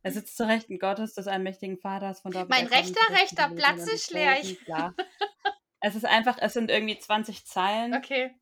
[0.03, 3.87] Er sitzt zu Rechten Gottes, des allmächtigen Vaters, von dort Mein er rechter, rechter Platz
[3.87, 4.35] ist leer.
[4.65, 4.93] Bla.
[5.81, 8.35] Es ist einfach, es sind irgendwie 20 Zeilen Okay.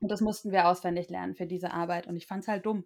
[0.00, 2.84] und das mussten wir auswendig lernen für diese Arbeit und ich fand es halt dumm.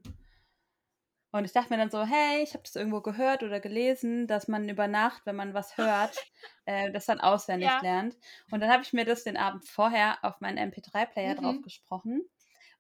[1.33, 4.49] Und ich dachte mir dann so, hey, ich habe das irgendwo gehört oder gelesen, dass
[4.49, 6.17] man über Nacht, wenn man was hört,
[6.65, 7.81] äh, das dann auswendig Ja.
[7.83, 8.17] lernt.
[8.51, 11.41] Und dann habe ich mir das den Abend vorher auf meinen MP3-Player Mhm.
[11.41, 12.23] drauf gesprochen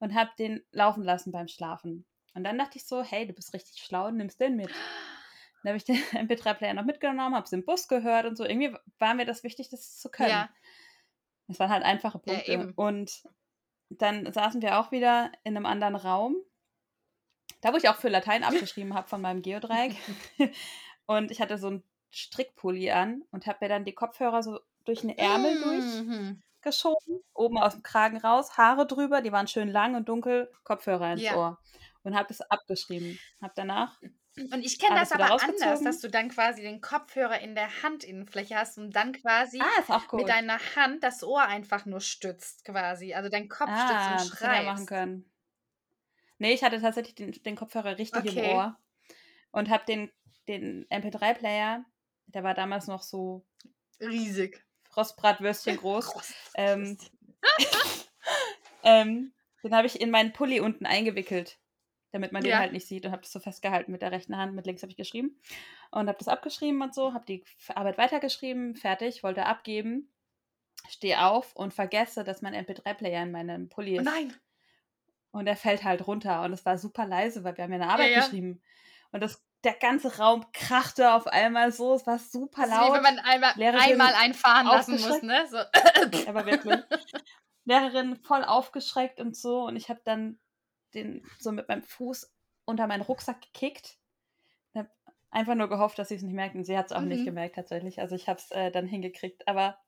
[0.00, 2.04] und habe den laufen lassen beim Schlafen.
[2.34, 4.70] Und dann dachte ich so, hey, du bist richtig schlau, nimmst den mit.
[5.62, 5.96] Dann habe ich den
[6.28, 8.44] MP3-Player noch mitgenommen, habe es im Bus gehört und so.
[8.44, 10.30] Irgendwie war mir das wichtig, das zu können.
[10.30, 10.50] Ja.
[11.50, 12.52] Es waren halt einfache Ja, Punkte.
[12.52, 12.72] eben.
[12.74, 13.22] und
[13.90, 16.36] dann saßen wir auch wieder in einem anderen Raum.
[17.60, 19.96] Da, wo ich auch für Latein abgeschrieben habe von meinem Geodreieck.
[21.06, 21.82] und ich hatte so einen
[22.12, 25.54] Strickpulli an und habe mir dann die Kopfhörer so durch den Ärmel
[26.04, 26.42] Mhm.
[26.62, 31.12] durchgeschoben, oben aus dem Kragen raus, Haare drüber, die waren schön lang und dunkel, Kopfhörer
[31.12, 31.36] ins Ja.
[31.36, 31.58] Ohr.
[32.02, 33.18] Und habe es abgeschrieben.
[33.42, 34.00] Habe danach
[34.36, 38.56] Und ich kenne das aber anders, dass du dann quasi den Kopfhörer in der Handinnenfläche
[38.56, 40.20] hast und dann quasi Ah, ist auch gut.
[40.20, 43.12] mit deiner Hand das Ohr einfach nur stützt, quasi.
[43.14, 44.64] Also dein Kopf ah, stützt das und er schreibst.
[44.64, 45.30] machen können.
[46.38, 48.54] Nee, ich hatte tatsächlich den, den Kopfhörer richtig im Okay.
[48.54, 48.78] Ohr
[49.52, 50.10] und habe den,
[50.48, 51.84] den MP3-Player,
[52.28, 53.44] der war damals noch so
[54.00, 54.64] Riesig.
[54.96, 56.06] Rostbratwürstchen groß.
[56.12, 56.34] Groß.
[56.54, 56.98] Ähm,
[58.82, 59.32] ähm,
[59.62, 61.59] den habe ich in meinen Pulli unten eingewickelt,
[62.12, 62.58] damit man den Ja.
[62.58, 64.54] halt nicht sieht und habe das so festgehalten mit der rechten Hand.
[64.54, 65.38] Mit links habe ich geschrieben
[65.90, 67.44] und habe das abgeschrieben und so, habe die
[67.74, 70.12] Arbeit weitergeschrieben, fertig, wollte abgeben,
[70.88, 74.04] stehe auf und vergesse, dass mein MP3-Player in meinem Pulli Oh ist.
[74.04, 74.34] nein.
[75.32, 77.88] Und er fällt halt runter und es war super leise, weil wir haben ja eine
[77.92, 78.20] Arbeit ja.
[78.20, 78.60] geschrieben.
[79.12, 82.94] Und das, der ganze Raum krachte auf einmal so, es war super ist wie laut.
[82.94, 85.46] wenn man einmal, einmal einfahren lassen muss, ne?
[85.48, 85.58] So.
[86.28, 86.80] Aber wirklich.
[87.64, 89.62] Lehrerin voll aufgeschreckt und so.
[89.66, 90.40] Und ich habe dann
[90.94, 92.32] den so mit meinem Fuß
[92.64, 93.98] unter meinen Rucksack gekickt.
[95.32, 96.56] Einfach nur gehofft, dass sie es nicht merkt.
[96.56, 97.26] Und sie hat es auch nicht Mhm.
[97.26, 98.00] gemerkt tatsächlich.
[98.00, 99.46] Also ich habe es äh, dann hingekriegt.
[99.46, 99.78] Aber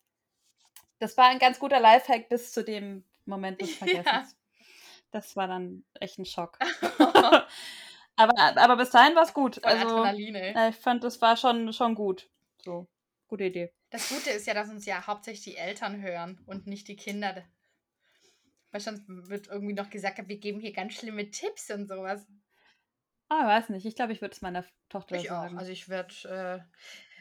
[1.00, 3.74] das war ein ganz guter Lifehack bis zu dem Moment des
[4.06, 4.36] Vergessens.
[5.10, 6.58] Das war dann echt ein Schock.
[8.16, 9.64] aber, aber bis dahin war es gut.
[9.64, 12.30] Also äh, ich fand, das war schon, schon gut.
[12.64, 12.86] So,
[13.26, 13.72] gute Idee.
[13.90, 17.42] Das Gute ist ja, dass uns ja hauptsächlich die Eltern hören und nicht die Kinder.
[18.72, 22.26] Weil sonst wird irgendwie noch gesagt, wir geben hier ganz schlimme Tipps und sowas.
[23.28, 23.86] Ah, weiß nicht.
[23.86, 25.42] Ich glaube, ich würde es meiner Tochter Ich auch.
[25.42, 25.58] sagen.
[25.58, 26.66] Also ich werde,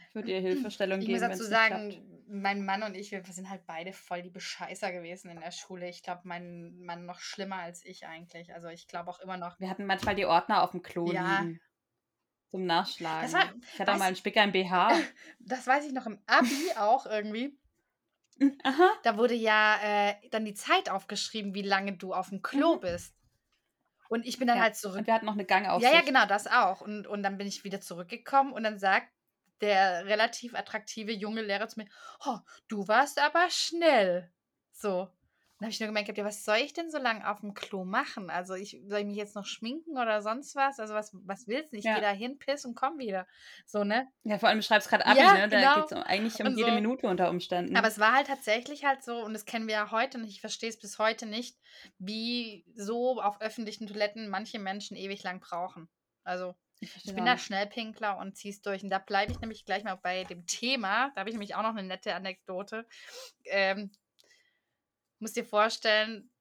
[0.10, 2.28] Ich würde ihr Hilfestellung äh, ich geben, muss wenn dazu sagen, klappt.
[2.28, 5.88] mein Mann und ich, wir sind halt beide voll die Bescheißer gewesen in der Schule.
[5.89, 8.54] Ich glaube, mein Mann noch schlimmer als ich eigentlich.
[8.54, 9.58] Also ich glaube auch immer noch.
[9.60, 11.41] Wir hatten manchmal die Ordner auf dem Klo Ja.
[11.41, 11.62] liegen.
[12.49, 13.32] Zum Nachschlagen.
[13.32, 14.89] War- ich hatte auch mal einen Spicker im BH.
[15.39, 17.58] Das weiß ich noch im Abi auch irgendwie.
[18.63, 18.91] Aha.
[19.03, 22.81] Da wurde ja äh, dann die Zeit aufgeschrieben, wie lange du auf dem Klo Mhm.
[22.81, 23.15] bist.
[24.09, 24.99] Und ich bin dann Ja, halt zurück.
[24.99, 25.93] Und wir hatten noch eine Gangaufsicht.
[25.93, 26.81] Ja, ja, genau, das auch.
[26.81, 29.07] Und, und dann bin ich wieder zurückgekommen und dann sagt
[29.61, 31.87] der relativ attraktive junge Lehrer zu mir,
[32.25, 34.31] oh, du warst aber schnell.
[34.71, 35.09] So.
[35.62, 37.86] Dann habe ich nur gemerkt, ja, was soll ich denn so lange auf dem Klo
[37.86, 38.32] machen?
[38.32, 40.80] Also ich, soll ich mich jetzt noch schminken oder sonst was?
[40.80, 41.78] Also was, was willst du?
[41.78, 41.93] Ich Ja.
[41.93, 43.28] gehe da hin, piss und komm wieder.
[43.68, 44.07] So, ne?
[44.24, 45.49] Ja, vor allem du schreibst gerade Abi, Ja, ne?
[45.49, 45.74] Da genau.
[45.74, 46.76] geht es eigentlich um Und jede so.
[46.82, 47.76] Minute unter Umständen.
[47.76, 50.41] Aber es war halt tatsächlich halt so, und das kennen wir ja heute und ich
[50.41, 51.57] verstehe es bis heute nicht,
[51.99, 55.89] wie so auf öffentlichen Toiletten manche Menschen ewig lang brauchen.
[56.24, 57.38] Also ich ich bin da.
[57.38, 58.84] Schnellpinkler und zieh's durch.
[58.84, 61.12] Und da bleibe ich nämlich gleich mal bei dem Thema.
[61.16, 62.88] Da habe ich nämlich auch noch eine nette Anekdote.
[63.45, 63.91] Ähm,
[65.22, 66.32] muss dir vorstellen,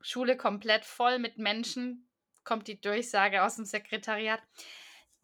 [0.00, 2.08] Schule komplett voll mit Menschen,
[2.42, 4.40] kommt die Durchsage aus dem Sekretariat.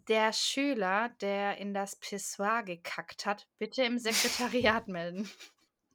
[0.08, 5.24] Der Schüler, der in das Pissoir gekackt hat, bitte im Sekretariat melden.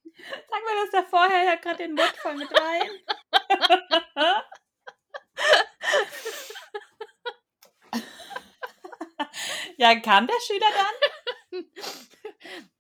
[0.03, 2.89] Sag mir das da vorher, hab gerade den Mund voll mit Wein.
[9.78, 10.93] ja, kam der Schüler dann?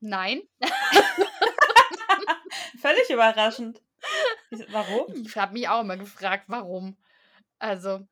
[0.01, 0.41] Nein,
[2.81, 3.81] Völlig überraschend.
[4.69, 5.13] Warum?
[5.15, 6.97] ich habe mich auch immer gefragt, warum.
[7.59, 8.07] Also,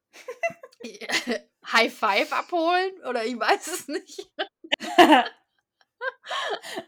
[1.71, 4.29] High Five abholen oder ich weiß es nicht.
[4.97, 5.25] ja,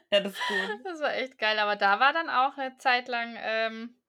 [0.10, 0.80] das ist gut.
[0.86, 4.00] Das war echt geil, aber da war dann auch eine Zeit lang, ähm,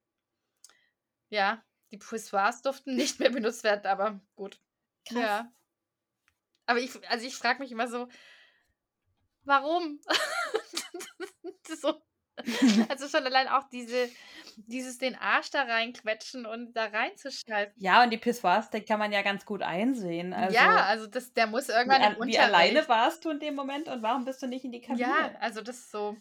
[1.31, 4.61] ja, die Pissoirs durften nicht mehr benutzt werden, aber gut.
[5.09, 5.21] Krass.
[5.21, 5.53] Ja.
[6.67, 8.09] Aber ich, also ich frage mich immer so,
[9.45, 10.01] warum?
[11.67, 12.03] so,
[12.89, 14.09] also schon allein auch diese,
[14.57, 17.75] dieses den Arsch da reinquetschen und da reinzuschalten.
[17.77, 20.33] Ja, und die Pissoirs, die kann man ja ganz gut einsehen.
[20.33, 22.89] Also, ja, also das, der muss wie, irgendwann im al- wie alleine Unterricht.
[22.89, 25.01] warst du in dem Moment und warum bist du nicht in die Kabine?
[25.03, 26.17] Ja, also das ist so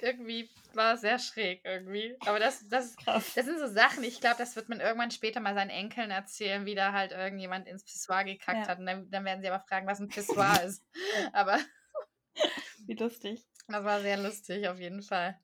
[0.00, 2.16] irgendwie war sehr schräg irgendwie.
[2.24, 3.32] Aber das, das, Krass.
[3.34, 6.66] das sind so Sachen, ich glaube, das wird man irgendwann später mal seinen Enkeln erzählen,
[6.66, 8.68] wie da halt irgendjemand ins Pissoir gekackt Ja.
[8.68, 8.78] hat.
[8.78, 10.84] Und dann, dann werden sie aber fragen, was ein Pissoir ist.
[11.32, 11.58] Aber
[12.86, 13.44] Wie lustig.
[13.68, 15.38] Das war sehr lustig auf jeden Fall.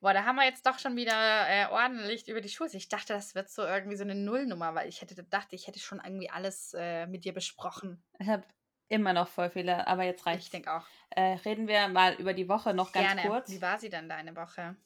[0.00, 2.70] Boah, da haben wir jetzt doch schon wieder äh, ordentlich über die Schule.
[2.74, 5.78] Ich dachte, das wird so irgendwie so eine Nullnummer, weil ich hätte gedacht, ich hätte
[5.78, 8.04] schon irgendwie alles äh, mit dir besprochen.
[8.18, 8.44] Ich habe
[8.88, 10.50] immer noch voll viele, aber jetzt Ich reicht's.
[10.50, 10.86] denke auch.
[11.10, 13.22] Äh, reden wir mal über die Woche noch ganz Gerne.
[13.28, 13.50] kurz.
[13.50, 14.76] Wie war sie denn deine Woche?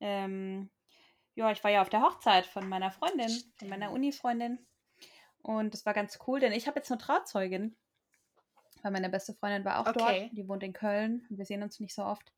[0.00, 0.70] Ähm,
[1.34, 3.96] ja, ich war ja auf der Hochzeit von meiner Freundin, von meiner Stimmt.
[3.96, 4.66] Uni-Freundin.
[5.42, 7.76] Und das war ganz cool, denn ich habe jetzt eine Trauzeugin.
[8.82, 9.98] Weil meine beste Freundin war auch Okay.
[10.28, 10.38] dort.
[10.38, 11.26] Die wohnt in Köln.
[11.30, 12.32] und Wir sehen uns nicht so oft.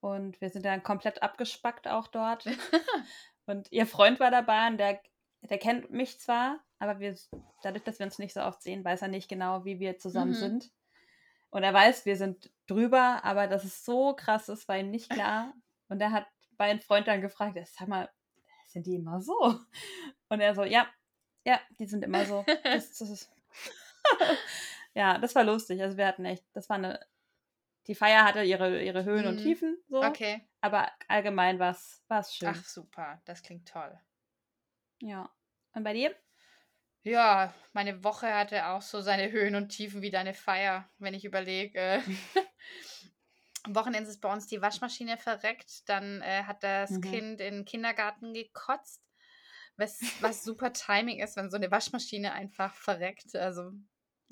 [0.00, 2.44] Und wir sind dann komplett abgespackt auch dort.
[3.46, 5.00] und ihr Freund war dabei und der,
[5.42, 7.16] der kennt mich zwar, aber wir,
[7.62, 10.32] dadurch, dass wir uns nicht so oft sehen, weiß er nicht genau, wie wir zusammen
[10.32, 10.36] Mhm.
[10.36, 10.70] sind.
[11.50, 15.10] Und er weiß, wir sind drüber, aber dass es so krass ist, war ihm nicht
[15.10, 15.52] klar.
[15.88, 16.26] Und er hat
[16.58, 18.08] meinen Freund dann gefragt, sag mal,
[18.66, 19.58] sind die immer so?
[20.30, 20.86] Und er so, ja,
[21.44, 22.44] ja, die sind immer so.
[22.64, 23.30] Das, das ist
[24.94, 25.82] ja, das war lustig.
[25.82, 27.00] Also wir hatten echt, das war eine,
[27.86, 29.42] die Feier hatte ihre, ihre Höhen und Mhm.
[29.42, 30.00] Tiefen, so.
[30.06, 30.48] Okay.
[30.60, 32.52] Aber allgemein war es schön.
[32.52, 33.20] Ach, super.
[33.24, 33.98] Das klingt toll.
[35.02, 35.30] Ja.
[35.74, 36.14] Und bei dir?
[37.04, 41.24] Ja, meine Woche hatte auch so seine Höhen und Tiefen wie deine Feier, wenn ich
[41.24, 41.78] überlege.
[41.80, 42.00] Äh,
[43.64, 45.88] am Wochenende ist bei uns die Waschmaschine verreckt.
[45.88, 47.00] Dann äh, hat das Mhm.
[47.00, 49.02] Kind in den Kindergarten gekotzt.
[49.76, 53.34] Was, was super Timing ist, wenn so eine Waschmaschine einfach verreckt.
[53.34, 53.72] Also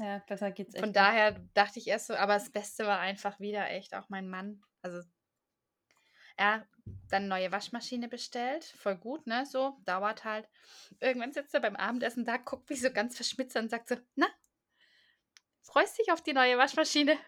[0.00, 0.82] Ja, besser geht's echt.
[0.82, 4.30] von daher dachte ich erst so, aber das Beste war einfach wieder echt auch mein
[4.30, 4.62] Mann.
[4.80, 5.06] Also
[6.36, 6.66] er
[7.10, 9.44] dann neue Waschmaschine bestellt, voll gut, ne?
[9.44, 10.48] So, dauert halt.
[11.00, 13.96] Irgendwann sitzt er beim Abendessen da, guckt mich so ganz verschmitzt an und sagt so,
[14.14, 14.26] na,
[15.60, 17.18] freust dich auf die neue Waschmaschine?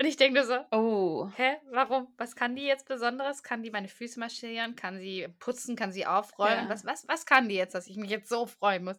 [0.00, 2.12] Und ich denke nur so, Oh, hä, warum?
[2.16, 3.42] Was kann die jetzt Besonderes?
[3.42, 4.76] Kann die meine Füße marschieren?
[4.76, 5.76] Kann sie putzen?
[5.76, 6.64] Kann sie aufräumen?
[6.64, 6.68] Ja.
[6.70, 8.98] Was, was, was kann die jetzt, dass ich mich jetzt so freuen muss?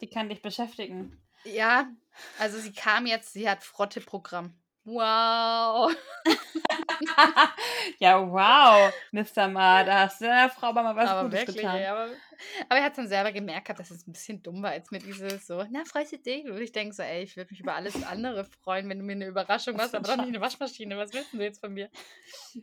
[0.00, 1.25] die kann dich beschäftigen.
[1.54, 1.90] Ja,
[2.38, 4.54] also sie kam jetzt, sie hat Frotte-Programm.
[4.84, 5.92] Wow.
[7.98, 9.48] ja, wow, Mr.
[9.48, 11.76] Ma, da hast du Frau mal was aber Gutes wirklich, getan.
[11.76, 12.08] ey, aber,
[12.68, 15.44] aber er hat dann selber gemerkt, dass es ein bisschen dumm war, jetzt mit dieses
[15.44, 16.44] so, na, freust du dich?
[16.44, 19.14] Und ich denke so, ey, ich würde mich über alles andere freuen, wenn du mir
[19.14, 20.96] eine Überraschung machst, aber doch nicht eine Waschmaschine.
[20.96, 21.90] Was willst du jetzt von mir?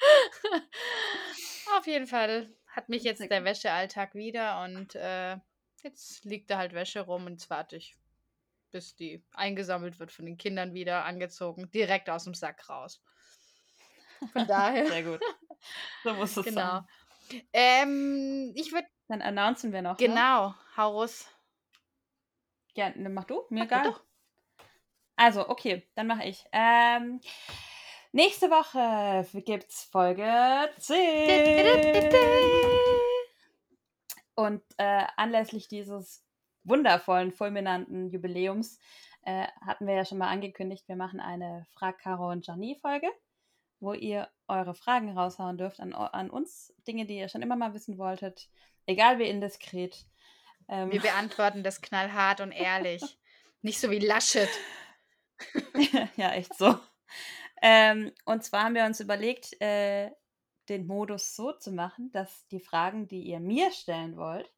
[1.78, 5.36] Auf jeden Fall hat mich jetzt der Wäschealltag wieder und äh,
[5.82, 7.96] jetzt liegt da halt Wäsche rum und jetzt warte ich,
[8.70, 13.02] bis die eingesammelt wird von den Kindern wieder, angezogen, direkt aus dem Sack raus.
[14.32, 15.20] Von daher, Sehr gut.
[16.04, 16.60] So muss es genau.
[16.60, 16.86] sein.
[17.52, 19.98] Ähm, ich würde, Dann announcen wir noch.
[19.98, 20.06] Ne?
[20.06, 21.26] genau, Haus.
[22.74, 23.84] Ja, ne, mach du, mir egal.
[23.84, 24.02] doch.
[25.16, 26.44] Also, okay, dann mache ich.
[26.52, 27.20] Ähm,
[28.12, 32.77] nächste Woche gibt's Folge 10.
[34.38, 36.24] Und äh, anlässlich dieses
[36.62, 38.78] wundervollen, fulminanten Jubiläums
[39.22, 43.08] äh, hatten wir ja schon mal angekündigt, wir machen eine Frag Caro und Gianni Folge,
[43.80, 47.74] wo ihr eure Fragen raushauen dürft an, an uns, Dinge, die ihr schon immer mal
[47.74, 48.48] wissen wolltet,
[48.86, 50.06] egal wie indiskret.
[50.68, 53.02] Ähm, Wir beantworten das knallhart und ehrlich.
[53.62, 54.50] Nicht so wie Laschet.
[56.14, 56.78] ja, echt so.
[57.60, 60.12] Ähm, und zwar haben wir uns überlegt, äh,
[60.68, 64.50] den Modus so zu machen, dass die Fragen, die ihr mir stellen wollt,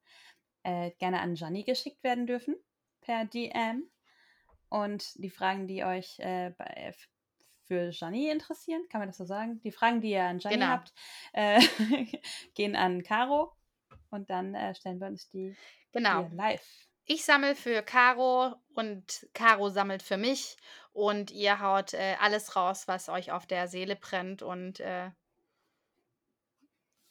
[0.62, 2.56] äh, gerne an Gianni geschickt werden dürfen
[3.00, 3.88] per DM.
[4.68, 6.94] Und die Fragen, die euch äh, bei,
[7.66, 9.60] für Gianni interessieren, kann man das so sagen?
[9.62, 10.68] Die Fragen, die ihr an Gianni Genau.
[10.68, 10.92] habt,
[11.32, 11.60] äh,
[12.54, 13.52] gehen an Caro.
[14.10, 15.56] Und dann äh, stellen wir uns die
[15.92, 16.28] Genau.
[16.32, 16.88] live.
[17.06, 20.56] Ich sammle für Caro und Caro sammelt für mich
[20.92, 25.10] und ihr haut äh, alles raus, was euch auf der Seele brennt und äh,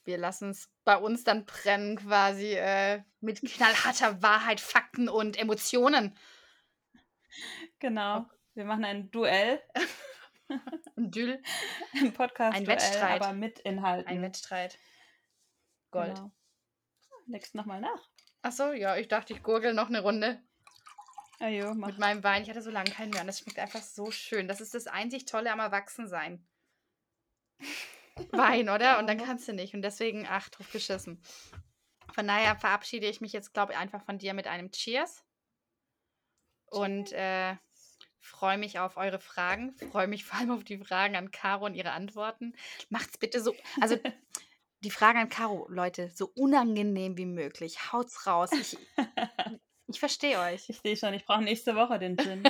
[0.09, 6.17] wir lassen es bei uns dann brennen quasi äh, mit knallharter Wahrheit, Fakten und Emotionen.
[7.77, 8.25] Genau.
[8.55, 9.61] Wir machen ein Duell
[10.97, 11.43] Ein Düll,
[11.93, 13.21] im Podcast, Ein Wettstreit.
[13.21, 14.09] aber mit Inhalten.
[14.09, 14.79] ein Wettstreit.
[15.91, 16.15] Gold.
[16.15, 16.31] Genau.
[17.27, 18.09] Legst nochmal nach.
[18.41, 20.41] Achso, ja, ich dachte, ich gurgel noch eine Runde
[21.39, 21.89] Ajo, mach.
[21.89, 22.41] mit meinem Wein.
[22.41, 24.47] Ich hatte so lange keinen mehr und das schmeckt einfach so schön.
[24.47, 26.43] Das ist das einzig Tolle am Erwachsensein.
[28.31, 28.99] Wein, oder?
[28.99, 29.73] Und dann kannst du nicht.
[29.73, 31.21] Und deswegen, ach, drauf geschissen.
[32.13, 35.23] Von daher verabschiede ich mich jetzt, glaube ich, einfach von dir mit einem Cheers.
[36.65, 37.55] Und äh,
[38.19, 39.75] freue mich auf eure Fragen.
[39.91, 42.53] Freue mich vor allem auf die Fragen an Caro und ihre Antworten.
[42.89, 43.55] Macht's bitte so.
[43.81, 43.97] Also,
[44.81, 47.91] die Fragen an Caro, Leute, so unangenehm wie möglich.
[47.91, 48.51] Haut's raus.
[48.53, 48.77] Ich,
[49.87, 50.69] ich verstehe euch.
[50.69, 52.43] Ich sehe schon, ich brauche nächste Woche den Gin.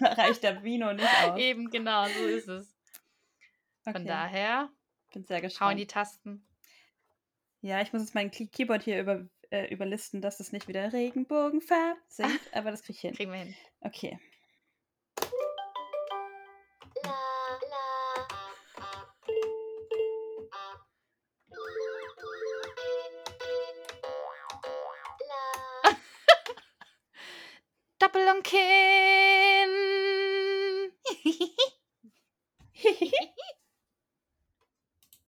[0.00, 1.38] reicht der Vino nicht aus.
[1.38, 2.75] Eben, genau, so ist es.
[3.92, 4.68] Von Okay, daher,
[5.12, 5.78] bin sehr gespannt.
[5.78, 6.44] die Tasten.
[7.60, 10.92] Ja, ich muss jetzt mein Key- Keyboard hier über, äh, überlisten, dass es nicht wieder
[10.92, 13.14] Regenbogenfarb singt, aber das kriege ich hin.
[13.14, 13.54] Kriegen wir hin.
[13.80, 14.18] Okay.